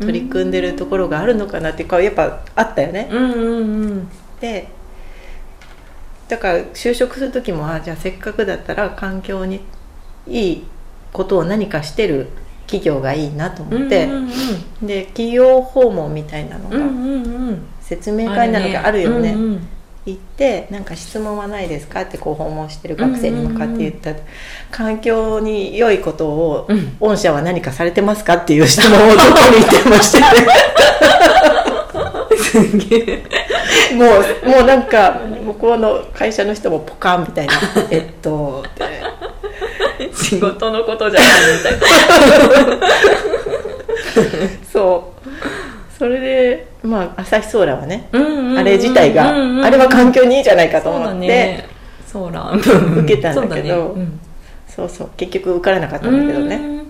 [0.00, 3.08] 取り組んでるところがあるのかなっていうかやっぱあったよね。
[4.40, 4.68] で
[6.28, 9.60] だから就職する時もあじゃあせっかくだったら環境に
[10.26, 10.64] いい
[11.12, 12.28] ことを何かしてる
[12.66, 14.08] 企業がいいなと思って、
[14.80, 16.78] で企業訪問みたいなのが、
[17.82, 19.36] 説明会なのがあるよね、
[20.04, 24.28] 行ってなんか質問はないですかってこう訪問してる学生に向かって言った、うんうんうん、
[24.70, 30.22] 環境に良いことを、うん、御社は何かされてますかっていう質問をどこに行ってもして。
[32.36, 33.24] すげえ。
[33.94, 37.54] もうもうなんか向こうの会社の人もポカンみたいな
[37.90, 38.84] 「えっと」って
[40.14, 41.72] 仕事のことじゃないみたい
[42.80, 42.88] な。
[44.72, 45.22] そう
[46.02, 51.64] それでまあ朝日ソーラーはね、うんうんうん、あれ自体が、うんうんうん、あれは環境にいいじゃないかと思って、
[52.08, 53.02] ソーラー。
[53.04, 54.02] 受けたんだけどそう、ね。
[54.02, 54.20] うん、
[54.66, 56.84] そうそう結局受からなかったんだけどね、うん、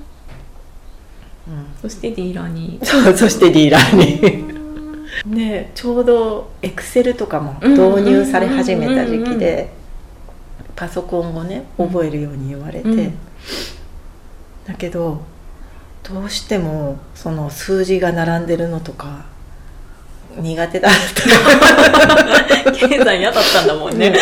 [1.82, 2.80] そしてディーラーに。
[2.82, 3.96] そうそしてディーラー
[5.26, 5.36] に。
[5.36, 9.68] ねちょうどエクセルとかも導入され始めた時期で、
[10.74, 13.18] パソコンをね覚えるように言われて、うん、
[14.66, 15.20] だけど
[16.02, 19.26] どうしてもその数字が並んでるのとか
[20.36, 22.72] 苦手だった。
[22.72, 24.14] 経済嫌だったんだもんね。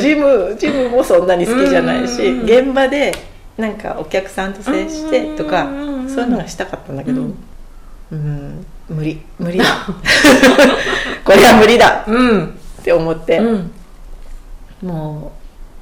[0.00, 3.12] ジムジムもそんなに好きじゃないし現場で
[3.56, 7.22] なんかお客さんと接してとかそういうのがしたかったんだけど
[8.12, 8.66] うん。
[8.88, 9.20] 無理。
[9.38, 9.64] 無理だ。
[11.24, 12.44] これは無理だ、うん、
[12.80, 13.72] って思って、うん、
[14.82, 15.32] も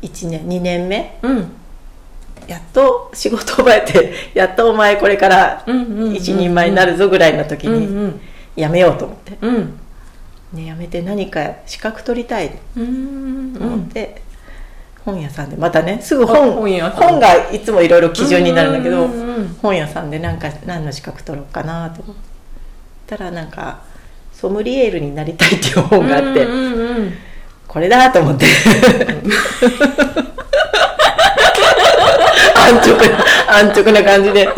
[0.02, 1.52] う1年2年目、うん、
[2.48, 5.64] やっと仕事覚えてやっとお前これから
[6.14, 8.18] 一人前になるぞぐらいの時に
[8.56, 9.78] やめようと思って、うん。
[10.54, 14.22] ね、やめて何か資格取りたいと思って、
[15.04, 19.08] 本屋さんでまたねすぐ本本がいつもいろいろ基準になるんだけど、
[19.60, 22.16] 本屋さんで何か何の資格取ろうかなと思っ
[23.06, 23.82] たらなんか
[24.32, 26.46] ソムリエールになりたいっていう本があって、
[27.66, 28.46] これだと思って
[32.68, 33.02] 安直な
[33.58, 34.48] 安直な感じで。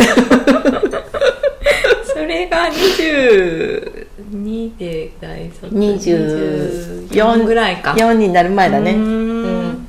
[2.05, 7.93] それが22で大卒24ぐらいか。
[7.93, 8.93] 4になる前だね。
[8.93, 9.87] うん。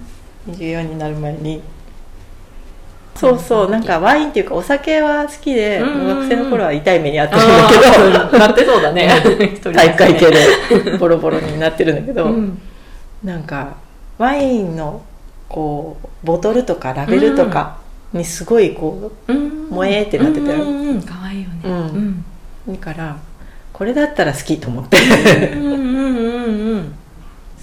[0.50, 1.62] 24になる前に。
[3.16, 3.70] そうそう。
[3.70, 7.76] なんかワインっていうかお酒は好きで学生の頃は痛い目に遭ってるんだけ
[8.32, 8.40] ど。
[8.40, 9.10] なってそうだね。
[9.62, 10.48] 体育会系で
[10.98, 12.60] ボロボロになってるんだけど、うん、
[13.24, 13.76] なんか
[14.18, 15.04] ワインの
[15.50, 17.81] こうボトルとかラベルとか
[18.14, 20.60] にすごいこう、うん、萌えってなってたよ、
[21.02, 22.26] かわいいよね、うん。
[22.68, 23.18] だから
[23.72, 24.98] これだったら好きと思って。
[25.54, 26.96] うんうんうんうん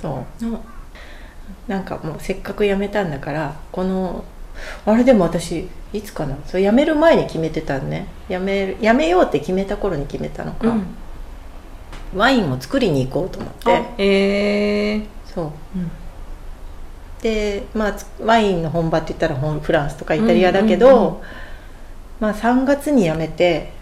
[0.00, 0.46] そう。
[0.54, 0.60] あ
[1.66, 4.24] なんかもうせっかく辞めたんだからこの
[4.86, 6.36] あれでも私いつかな？
[6.46, 8.06] それ辞める前に決めてたんね。
[8.28, 10.86] 辞める辞めようって決めた頃に決めたのか、うん。
[12.16, 13.70] ワインを作りに行こうと思って。
[13.98, 15.90] へえそう、うん
[17.22, 21.16] でまあつワインの本場って言ったらフランスとかイタリアだけど、うんうんうん。
[22.20, 23.72] まあ3月に辞めて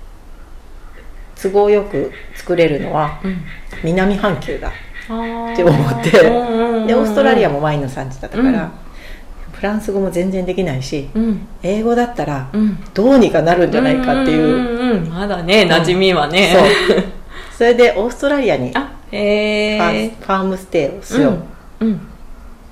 [1.40, 3.44] 都合よく作れるのはうん。
[3.84, 4.72] 南半球だ
[5.08, 6.10] あって思って。
[6.10, 8.70] でオーストラリアももワインの産地だったから、うん。
[9.52, 11.46] フランス語も全然できないしうん。
[11.62, 12.82] 英語だったらうん。
[12.94, 15.08] どうにかなるんじゃないかっていう、んうんうん。
[15.10, 16.54] まだね馴染みはね。
[16.88, 17.04] そう。
[17.56, 21.30] それでオーストラリアにファえーファームステイをしよ
[21.80, 22.08] う、うん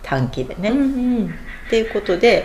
[0.04, 0.86] 短期でね、うんうっ
[1.24, 1.34] ん
[1.68, 2.44] ていうことで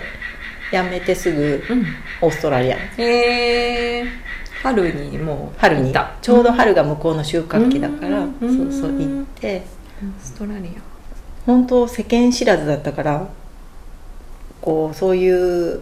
[0.71, 1.85] 辞めてすぐうん。
[2.21, 2.77] オーストラリア。
[2.77, 4.05] へえ
[4.63, 5.93] 春にもう春に。
[6.21, 8.39] ちょうど春が向こうの収穫期だから、うん。
[8.39, 9.63] そうそう行って。
[10.01, 10.69] オーストラリ
[11.45, 13.27] 本当世間知らずだったから
[14.61, 15.29] こうそうい
[15.75, 15.81] う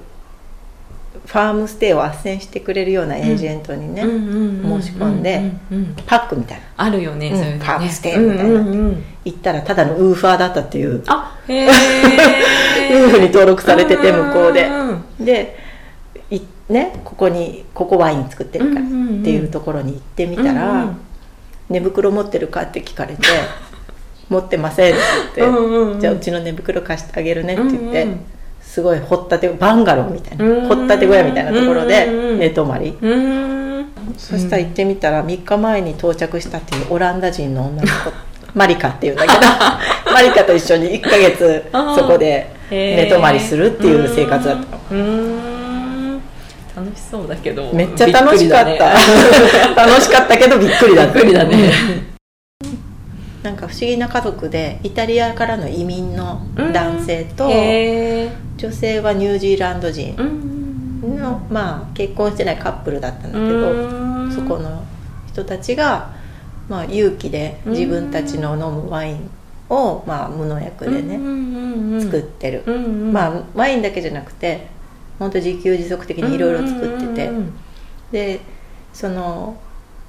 [1.26, 5.52] ファームステイを斡旋してくれるようなエージェントにね、申し込んで
[6.06, 14.70] パックみたいなあるよねうんそういうねファームステイみたいなうんうんうん行ったらただのウーファーだったっていうあへえいうふうに登録されてて向こうで
[15.20, 15.58] で
[16.30, 18.96] いねここにここワイン作ってるからって
[19.32, 20.98] いうところに行ってみたら、うんうん
[21.70, 23.24] 寝袋持ってるかって聞かれて
[24.30, 28.20] 持ってませんって言って、うんうんうんじゃあうちの寝袋貸してあげるねって言って、うんうん
[28.78, 32.06] すごい掘ったてバンガローみたいな、掘ったて小屋みたいなところで
[32.38, 32.96] 寝泊まり、
[34.20, 38.12] そしたら行ってみたら3日前に到着したっていうオランダ人の女の子
[38.54, 39.40] マリカっていうんだけど
[40.14, 46.20] マリカと一緒に1ヶ月そこで寝泊まりするっていう生活だったの。
[46.76, 47.74] 楽しそうだけど。
[47.74, 48.78] めっちゃ楽しかった、ね。
[49.76, 51.14] 楽しかったけどびっくりだった。
[51.16, 52.17] びっくりだね
[53.48, 56.42] なんか不思議な家族でイタリアからの移民の
[56.74, 63.72] 男性と、女性はニュージーランド人うんの、まあ結婚してないカップルだったんだけうど、
[64.26, 64.32] ん。
[64.34, 64.84] そこの
[65.30, 66.14] 人たちが、
[66.68, 69.30] まあ、勇気で自分たちの飲むワイン
[69.70, 74.68] を、まあ、無農薬でね、作ってる、まあワインだけじゃなくて
[75.20, 77.54] 本当自給自足的にいろいろ作ってて、うん。
[78.12, 78.42] で
[78.92, 79.58] その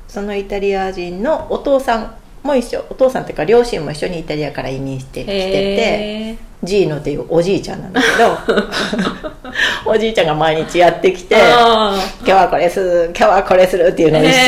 [0.08, 2.84] そのイタリア人のお父さんも一緒。
[2.90, 8.38] お父さんっていうか両親も一緒にイタリアから移民してきててジーノっていうおじいちゃんなんだけど
[9.90, 14.40] おじいちゃんが毎日やってきてあ今日はこれする今日はこれするっていうのをー一緒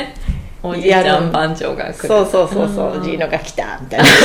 [0.00, 0.24] に
[0.62, 2.08] おじいちゃん番長が来る。
[2.08, 3.02] そうそうそうそう、ん。
[3.02, 4.06] ジーノが来たみたいな。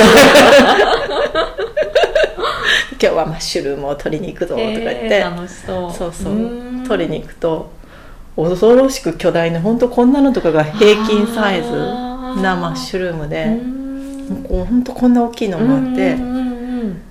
[3.02, 5.94] 今日はマッシュルームを取りに行くぞとか言って、楽しそう。
[5.94, 6.34] そうそう
[6.88, 7.70] 取りに行くと
[8.36, 11.70] 恐ろしく巨大な本当こんなのとかが平均サイズ
[12.36, 13.80] なマッシュルームで。
[14.48, 16.46] こう本当こんな大きいのもあって、うんうんう
[16.86, 17.02] ん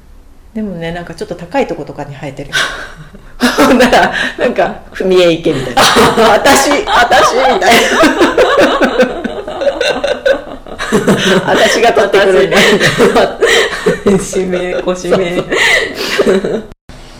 [0.55, 2.51] でもねなんかちょっと高いとことかに生えてる。
[3.39, 5.83] ほんならなんか踏み絵池みたいな。
[6.35, 7.89] 私私みたいな。
[11.47, 12.57] 私が取ってくるんだ
[14.35, 15.45] 指名ご指名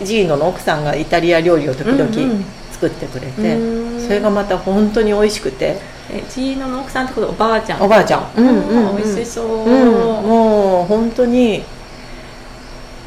[0.03, 2.45] ジーノの奥さんがイタリア料理を時々うんうん。
[2.73, 4.01] 作ってくれて、うん。
[4.01, 5.79] それがまた本当に美味しくて
[6.11, 7.83] えジーノの奥さんってことおばあちゃん？
[7.83, 8.31] おばあちゃん。
[8.37, 8.97] うんうんうん。
[8.97, 9.93] 美味しそう、うん、
[10.27, 11.63] もう本当に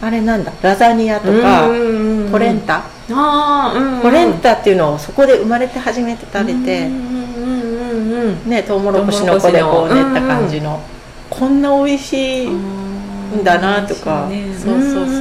[0.02, 0.52] あれなんだ？
[0.62, 4.02] ラザニアとか、うんうんうんポレンタ、ああうんうん。
[4.02, 10.82] ポレンタっていうのをそこで生まれて初めて食べて、うんうんうんうんねトウモロコシの粉でこう練った感じの、
[11.30, 14.30] こんな美味しいんだなとか、
[14.64, 15.21] そうそうそう、んい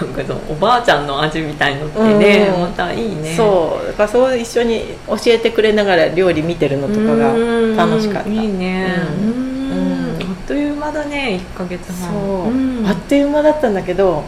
[0.00, 2.60] やなんかそのおばあちゃんの味みたいのってね、うん。
[2.62, 3.34] またいいね。
[3.36, 3.86] そう。
[3.86, 7.32] だからそう一緒に教えてくれながら料理見てるのとかが
[7.76, 8.94] 楽しかった、うんいいね。
[9.20, 10.16] ううん。
[10.16, 10.30] うん。
[10.30, 12.12] あっという間だね1ヶ月半。
[12.12, 12.86] そう、ん。
[12.86, 14.24] あっという間だったんだけど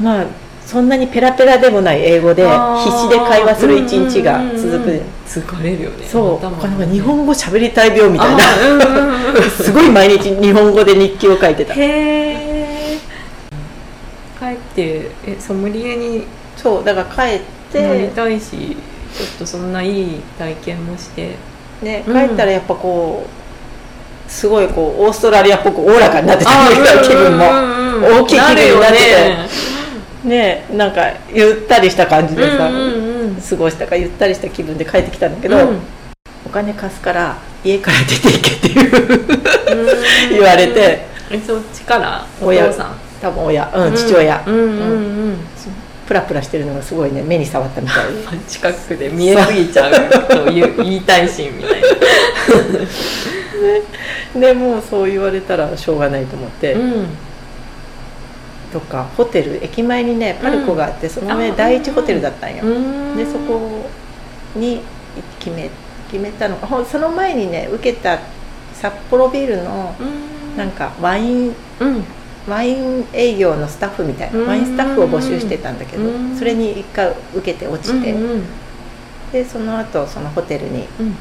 [0.00, 0.26] まあ
[0.64, 2.46] そんなにペラペラでもない英語で
[2.84, 5.00] 必死で会話する一日が続うんうんうん。
[5.00, 5.02] く。
[5.26, 6.06] 疲れるよね。
[6.06, 6.36] そう。
[6.38, 8.42] 頭なんか日本語喋りたい病みたいな。
[9.50, 11.74] すごい毎日日本語で日記を書いてた。
[11.74, 12.49] へえ
[14.40, 16.24] 帰ってえソムリエに
[16.56, 17.40] そうだから帰っ
[17.82, 18.76] なりて、たいし
[19.14, 21.36] ちょっとそんないい体験もして。
[21.82, 22.28] ね、うん。
[22.28, 27.44] 帰ったらやっぱこうすごいこうオーストラリアっぽくおおらかになってたんだけど気分も。
[28.22, 28.98] 大きい気分になって
[30.22, 30.66] てね。
[30.72, 33.36] なんかゆったりした感じでさ、うんうんうん。
[33.36, 35.78] 過ごしたからゆったりした気分で帰ってきたんだけど、うん。
[36.46, 40.30] お金貸すから家から出ていけっていう。
[40.30, 41.06] 言われて。
[41.30, 43.09] えそっちからお親父さん？
[43.20, 44.66] 多分親、うん、父親、うんうんう
[45.28, 45.32] ん。
[45.34, 45.36] 2
[46.10, 47.22] プラプラしてるのがすごいね。
[47.22, 48.12] 目に触ったみたい。
[48.36, 49.92] で 近くで見えすぎちゃう。
[50.26, 51.82] という言いたいシーンみたい
[54.34, 54.40] な。
[54.40, 57.06] でもうそう言われたらしょうがないと思って、うん。
[58.72, 63.16] とかホテル駅前にねパルコがあって、その上あ第一ホテルだったんよ、うん。
[63.16, 63.88] でそこ
[64.56, 64.80] に
[65.38, 65.70] 決め
[66.10, 66.56] 決めたの。
[66.90, 68.18] その前にね受けた
[68.74, 70.30] 札幌ビールのうん。
[70.56, 72.04] なんかワインうん
[72.48, 74.46] ワイン営業のスタッフみたいなうん。
[74.46, 76.36] ワインスタッフを募集してたんだけどうん。
[76.36, 78.44] それに一回受けて落ちてうん
[79.32, 81.14] でその後そのホテルにうん。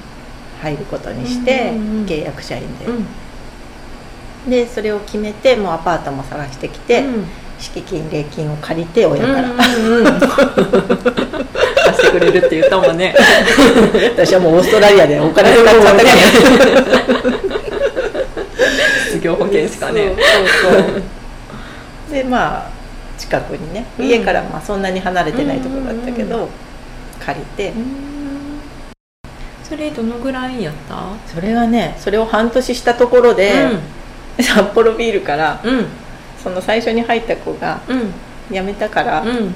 [0.61, 2.85] 入ることにしてうん契約社員で。
[2.85, 3.05] うん。
[4.49, 7.25] でそれを決めてもうアパートも探してきてうん。
[7.59, 9.49] 敷金礼金を借りて親から。
[11.85, 13.13] 貸してくれるって言ったもんね。
[14.15, 17.39] 私はもうオーストラリアでお金使っちゃったから
[19.19, 20.07] 失業保険しかね。
[20.07, 20.15] そう
[20.73, 22.69] そうそうでまあ
[23.17, 24.05] 近くにねうん。
[24.05, 26.49] 家からまあそんなに離れてないところだったけど、
[27.19, 27.73] 借りて。
[29.63, 30.95] それどのぐらいやった？
[31.27, 33.53] それがねそれを半年したところで、
[34.39, 35.85] 札幌ビールからうん。
[36.41, 38.13] その最初に入った子がうん。
[38.51, 39.53] 辞めたからうん。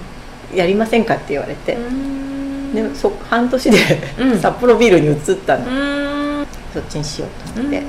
[0.53, 2.75] やりませんかって言われて、うん。
[2.75, 3.77] でそ半年で、
[4.19, 4.37] うん。
[4.41, 6.47] 札幌ビールに移ったの、うん。
[6.73, 7.81] そっちにしようと思って、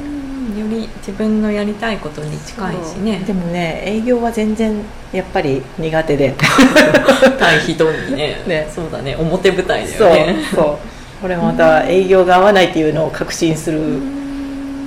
[0.58, 3.20] より自分のやりたいことに近いしね。
[3.20, 4.82] でもね営業は全然
[5.12, 6.34] やっぱり苦手で。
[7.38, 8.42] 対人にね。
[8.46, 8.68] ね。
[8.74, 9.16] そうだね。
[9.16, 10.36] 表舞台だそうよね。
[10.54, 13.80] そうこれまた営業が合わないっていうのを確信する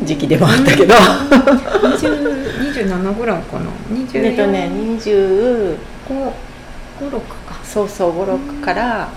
[0.04, 0.94] 時期でもあったけど。
[0.94, 2.38] 20
[2.74, 3.66] 27ぐらいかな。
[3.92, 5.78] 24えっとね25
[7.00, 7.12] 56
[7.48, 7.58] か。
[7.64, 9.10] そうそう56から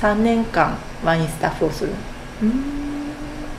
[0.00, 1.90] 3年間ワインスタッフをする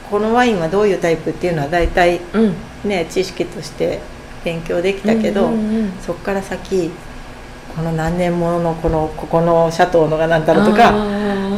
[0.09, 2.55] このワインはどういうタイプっていうのは大体うん。
[2.83, 3.99] ね知識として
[4.45, 5.91] 勉強できたけど、うんうんうん。
[6.01, 6.89] そこから先
[7.75, 10.91] この何年もののこのここのシャトーのが何だろうとか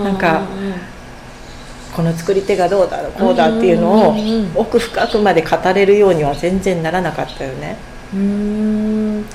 [0.03, 0.43] なか
[1.95, 4.19] この作り手がどうだこうだっていうのをうん。
[4.19, 7.77] うんうん奥深くまで語れるようには全然ならなかったよね。
[8.13, 9.25] うん。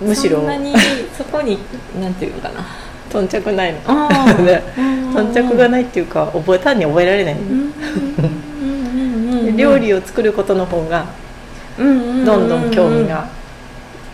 [0.00, 0.38] むしろ。
[0.38, 0.74] そんなに
[1.16, 1.58] そこに
[2.00, 2.64] なんていうのかな。
[3.10, 3.80] 頓着ないの。
[5.14, 7.36] 頓着がないっていうか覚え単に覚えられない、
[9.52, 11.06] 料理を作ることの方が
[11.78, 13.28] どんどん興味が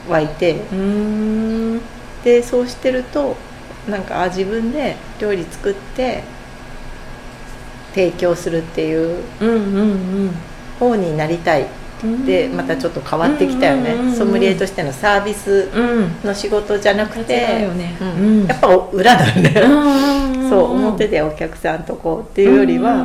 [0.09, 0.57] 湧いて。
[0.72, 1.81] うん。
[2.24, 3.37] でそうしてると
[3.89, 6.22] なんかあ自分で料理作って
[7.95, 9.22] 提供するっていう
[10.78, 11.66] 方になりたい。
[12.05, 12.26] うん。
[12.26, 16.12] でまたちょっと変わってきたよね、ソムリエとしてのサービスうん。
[16.24, 18.41] の仕事じゃなく形てうん。
[18.41, 18.47] うん。
[18.47, 23.05] やっぱ裏だよね、うんそう表でお客さんとこうっていうよりは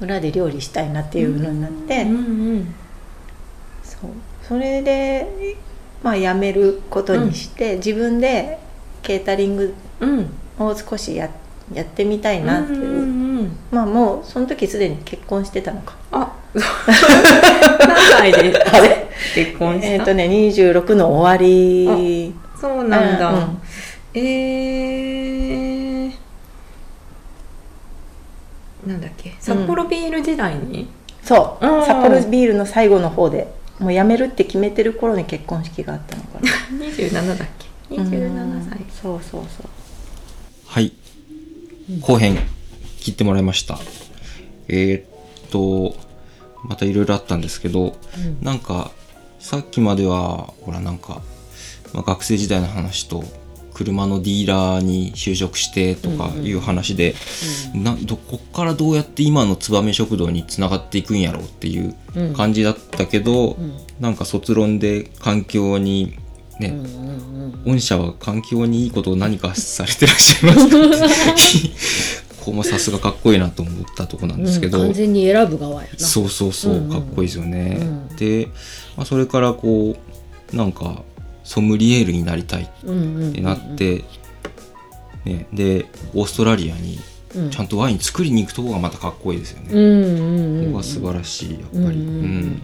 [0.00, 2.14] うん裏で料理したいなっていうのになって、うんう
[2.58, 2.74] ん
[3.82, 4.10] そう。
[4.46, 5.56] それで
[6.02, 8.58] まあ辞めることにして、自分で
[9.02, 10.30] ケータリングうん。
[10.60, 11.28] を少しや
[11.72, 15.94] やってみたいなっていう、うんうんうんまあもうその時すでに結婚してたのか。
[16.12, 16.32] あ。
[16.54, 18.56] 何歳で？
[18.64, 19.06] あれ？
[19.34, 19.86] 結婚した？
[19.88, 22.32] えっ、とね26の終わり。
[22.60, 23.58] そうなんだ、うんうん。
[24.14, 25.57] えー、
[28.88, 29.34] なんだっけ？
[29.40, 30.88] 札幌ビール時代に、
[31.22, 31.66] そう。
[31.66, 31.86] うん。
[31.86, 36.50] 札幌ビールの最後の方でもう辞めるって決めてる頃に結婚式があったのかな。
[36.86, 37.48] 27だっ
[37.88, 38.78] け？27歳。
[39.02, 39.68] そうそうそう。
[40.66, 40.92] はい。
[42.00, 42.36] 後編、
[43.00, 43.78] 切ってもらいました。
[44.68, 45.96] えーっと、
[46.64, 47.96] またいろいろあったんですけど、
[48.42, 48.90] なんか、
[49.38, 51.22] さっきまでは、ほらなんか、
[51.94, 53.24] まあ、学生時代の話と、
[53.78, 57.14] 車のディーラーに就職してとかいう話で、
[57.74, 62.34] などこっからどうやって今の燕食堂につながっていくんやろうっていううん。
[62.34, 63.72] 感じだったけど、うん。
[64.00, 66.18] なんか卒論で環境に
[66.58, 67.74] ね、うんうん。
[67.74, 70.98] 御社は環境にいいことを何かされてらっしゃいますかって
[72.40, 76.04] ここもさすがかっこいいなと思ったとこなんですけど、うん完全に選ぶ側やな。
[76.04, 76.90] そうそうそう、うんうん。
[76.90, 78.16] かっこいいですよね、うん。
[78.16, 78.48] で、
[78.96, 79.96] まあ、それからこ
[80.52, 81.02] うなんか
[81.48, 84.04] ソムリエールになりたいっうんうんうんてなって、
[85.24, 86.98] ね、でオーストラリアに
[87.34, 87.50] うん。
[87.50, 92.40] ちゃんとワイン作りに行くとこがまたかっこいいですよね、うんうんうんここが素晴らしいやっぱり、うんうんううん。
[92.52, 92.62] ん。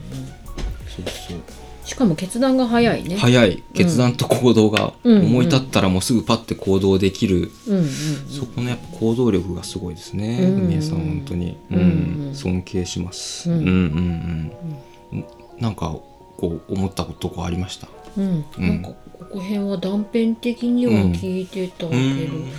[0.88, 1.38] そうそう。
[1.86, 3.16] しかも決断が早いね。
[3.16, 3.62] 早い。
[3.74, 5.26] 決断と行動がうん。
[5.26, 7.84] 思い立ったらもうすぐパッて行動できる、うんうん
[8.28, 10.64] そこのやっぱ行動力がすごいですね、うん。
[10.66, 12.34] 梅江さん本当に、ううんん。
[12.34, 14.52] 尊敬します、ううんん、うん
[15.12, 15.24] うん。
[15.60, 15.94] なんか
[16.36, 17.88] こう思ったことこありました？
[18.16, 18.44] うん。
[18.58, 18.68] うん。
[18.68, 18.96] なんかこ
[19.32, 22.52] こ辺は断片的には聞いてたけど、うん。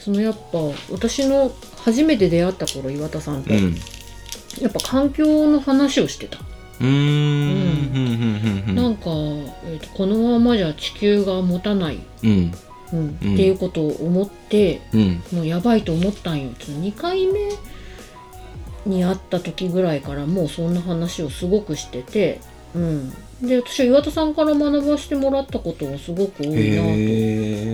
[0.00, 0.58] そのやっぱ
[0.90, 3.74] 私の初めて出会った頃岩田さんと、うん。
[4.60, 8.68] やっぱ環境の話をしてた、うーん。
[8.68, 8.74] うん。
[8.74, 9.10] なんか、
[9.64, 12.52] えーとこのままじゃ地球が持たないうん。
[12.92, 13.08] うんうん。
[13.10, 15.22] っていうことを思ってうん。
[15.32, 16.50] もうやばいと思ったんよ。
[16.50, 17.50] 2回目
[18.86, 22.40] に会った時ぐらいからもうそんな話をすごくしてて、
[22.74, 23.12] うん、
[23.42, 26.94] で私は岩田さんから学ばせてもらったことがすごく多いなと、へ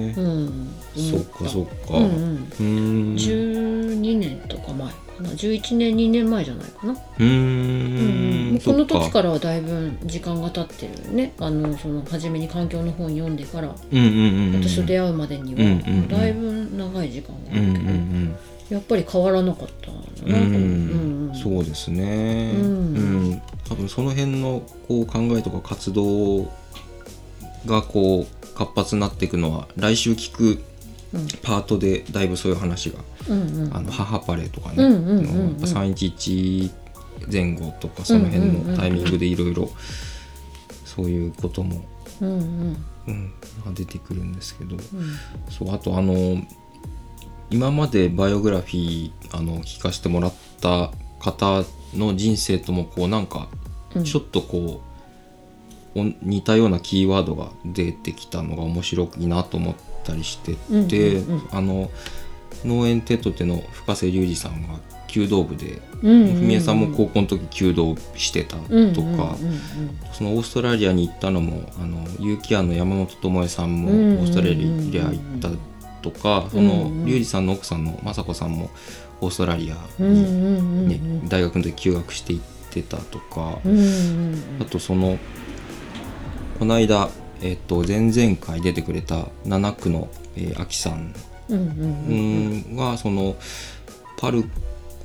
[0.09, 2.37] えうん、そっかそっかうんうん。
[2.37, 3.15] うーん。
[3.17, 5.29] 12年とか前かな。
[5.31, 8.53] 11年2年前じゃないかな、うーん。
[8.53, 11.35] もうこの時からはだいぶ時間が経ってるよね。
[11.41, 13.69] あのその初めに環境の本読んでから。
[13.69, 14.63] うんうんうんうん。
[14.63, 16.09] 私と出会うまでには、うんうんうん。
[16.09, 18.37] だいぶ長い時間があうんうるけど、ん
[18.71, 19.93] やっぱり変わらなかった
[20.27, 20.55] うんう、うん。
[20.55, 21.31] うん。
[21.31, 22.53] うんそうですね。
[22.57, 22.67] うん。
[22.67, 23.43] うん。
[23.69, 26.45] 多分その辺のこう考えとか活動
[27.67, 30.63] がこう活発になっていくのは来週聞く
[31.13, 31.29] うん。
[31.43, 32.99] パートでだいぶそういう話が
[33.29, 33.77] うんうん。
[33.77, 35.29] あの母パレとかね、うんうんうんうん。
[35.29, 36.71] あのやっぱ311
[37.33, 39.71] 前後とかその辺のタイミングでいろいろ
[40.85, 41.85] そういうことも、
[42.21, 42.77] うんうん。
[43.09, 43.33] うん、
[43.65, 44.77] が出てくるんですけど。
[44.77, 44.83] うん。
[45.51, 46.43] そうあとあの
[47.51, 50.91] 今までバイオグラフィーあの聞かせてもらった
[51.21, 53.49] 方の人生ともこうなんか
[53.95, 54.05] うん。
[54.05, 54.83] ちょっとこ
[55.95, 59.75] う、お似たようなキーワードが出てきたのが面白いなと思っ
[60.05, 60.55] たりして
[60.89, 61.91] て、うんうんうんあの
[62.65, 69.31] 農園テトテの深瀬隆二さんが弓道部でうんうん文江さんも高校の時弓道してたとか、うんうんうんうん。
[70.13, 74.25] そのオーストラリアに行ったのもあの結城庵の山本智恵さんもオうんうんうんうん。
[74.25, 75.49] ーストラリア行った
[76.11, 78.71] とか、そのん隆二さんの奥さんの雅子さんも
[79.21, 83.59] オーストラリアに、ね大学の時休学して行ってたとか、
[84.61, 85.19] あとその
[86.59, 87.09] この間、
[87.43, 91.13] えっと前々回出てくれた七区の、えー、秋さん
[92.77, 93.37] がその
[94.17, 94.45] パル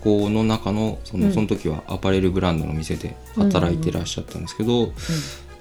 [0.02, 1.34] コの中のその,、うん。
[1.34, 4.92] その時はアパレルブランドの店で働いてらっしゃったんですけど、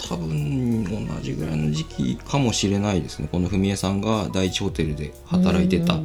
[0.09, 3.28] 多分同じぐらいの時期かもしれないですね。
[3.30, 6.01] この文枝さんが第一ホテルで働いてたっ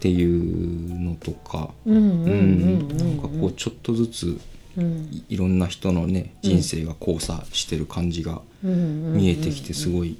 [0.00, 4.38] ていうのとか、うんうんううんうんんなんかこうちょっとずつ
[5.28, 10.16] いろんな人のね人生が交差してる感じが見えてきてすごい、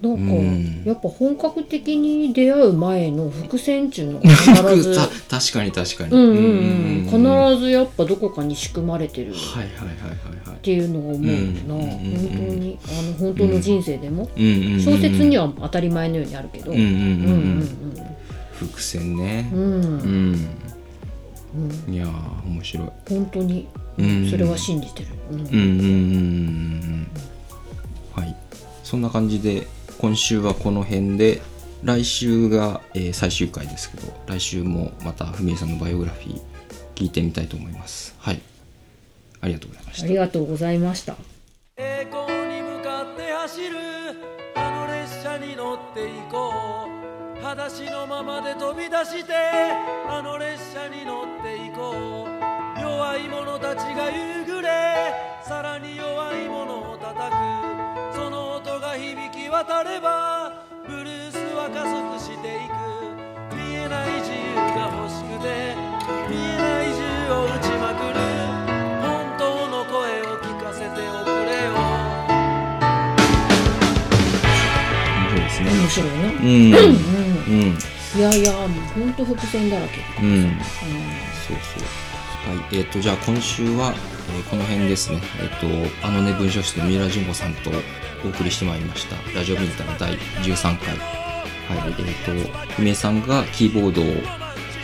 [0.00, 0.82] なんか、うん。
[0.84, 4.94] やっぱ本格的に出会う前の伏線っていうのが必ず
[5.28, 6.12] た確かに確かに。
[6.12, 6.42] うんうんうん。
[6.42, 9.32] うん必ずやっぱどこかに仕組まれてる。
[9.32, 9.34] っ。
[10.60, 16.72] ていうのを思うな、うん本当にあの本当の人生でも、うん小説には当たり前のようにあるけど、
[18.52, 19.50] 伏線ね。
[19.54, 20.48] うん。
[21.88, 22.88] いやー面白い。
[23.08, 23.66] 本当に、
[23.98, 24.30] うん。
[24.30, 25.40] それは信じてる、うん。
[25.40, 25.60] うんうんうんうんう
[27.00, 27.06] ん。
[28.12, 28.36] はい。
[28.84, 29.66] そんな感じで
[29.98, 31.42] 今週はこの辺で
[31.82, 36.40] 来週が、えー最終回ですけど来週もまた文江さんのバイオグラフィー
[36.94, 38.14] 聞いてみたいと思います。
[38.18, 38.40] はい。
[39.40, 40.04] ありがとうございました。
[40.04, 41.16] ありがとうございました。
[41.76, 43.76] 栄光に向かって走る。
[44.54, 46.52] あの列車に乗っていこ
[47.40, 47.42] う。
[47.42, 49.34] 裸足のままで飛び出して。
[50.08, 52.80] あの列車に乗っていこう。
[52.80, 54.68] 弱い者たちが夕暮れ。
[55.42, 57.97] さらに弱い者を叩く
[59.48, 60.52] が響き渡れば
[60.86, 62.72] ブルースは加速していく。
[63.56, 65.74] 見えない自由が欲しくて
[66.28, 67.00] 見えない銃
[67.32, 68.20] を撃ちまくる。
[69.00, 71.72] 本当の声を聞かせておくれよ。
[75.32, 75.76] 面白いね。
[75.80, 76.24] 面白いね。
[76.28, 76.48] うん。
[76.48, 76.96] うん。
[77.46, 77.78] うん。
[78.16, 80.00] いやいやもう本当伏線だらけ。
[80.22, 80.28] うん。
[80.28, 80.60] うん。
[81.46, 82.07] そうそう。
[82.46, 83.94] はい、えっ、と、じゃあ今週は、
[84.30, 85.20] えーこの辺ですね。
[85.40, 85.48] えっ、
[86.00, 87.70] と、あのね、文書室で三浦淳子さんと
[88.24, 89.16] お送りしてまいりました。
[89.36, 90.96] ラジオミンタの第13回。
[90.96, 94.04] はい、えっ、と、姫さんがキーボードを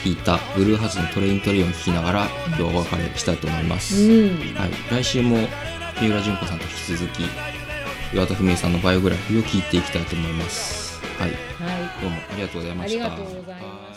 [0.04, 4.02] 弾いたブルーハーツのトレイントレインを聴きながら、今日はお別れしたいと思います。
[4.02, 5.36] うんはい、来週も
[6.00, 7.22] 三浦淳子さんと引き続き、
[8.12, 11.00] 岩田文江さんのバイオグラフィーを聞いていきたいと思います。
[11.18, 13.06] はい、はいどうもありがとうございました。
[13.06, 13.93] ありがとうございましたはい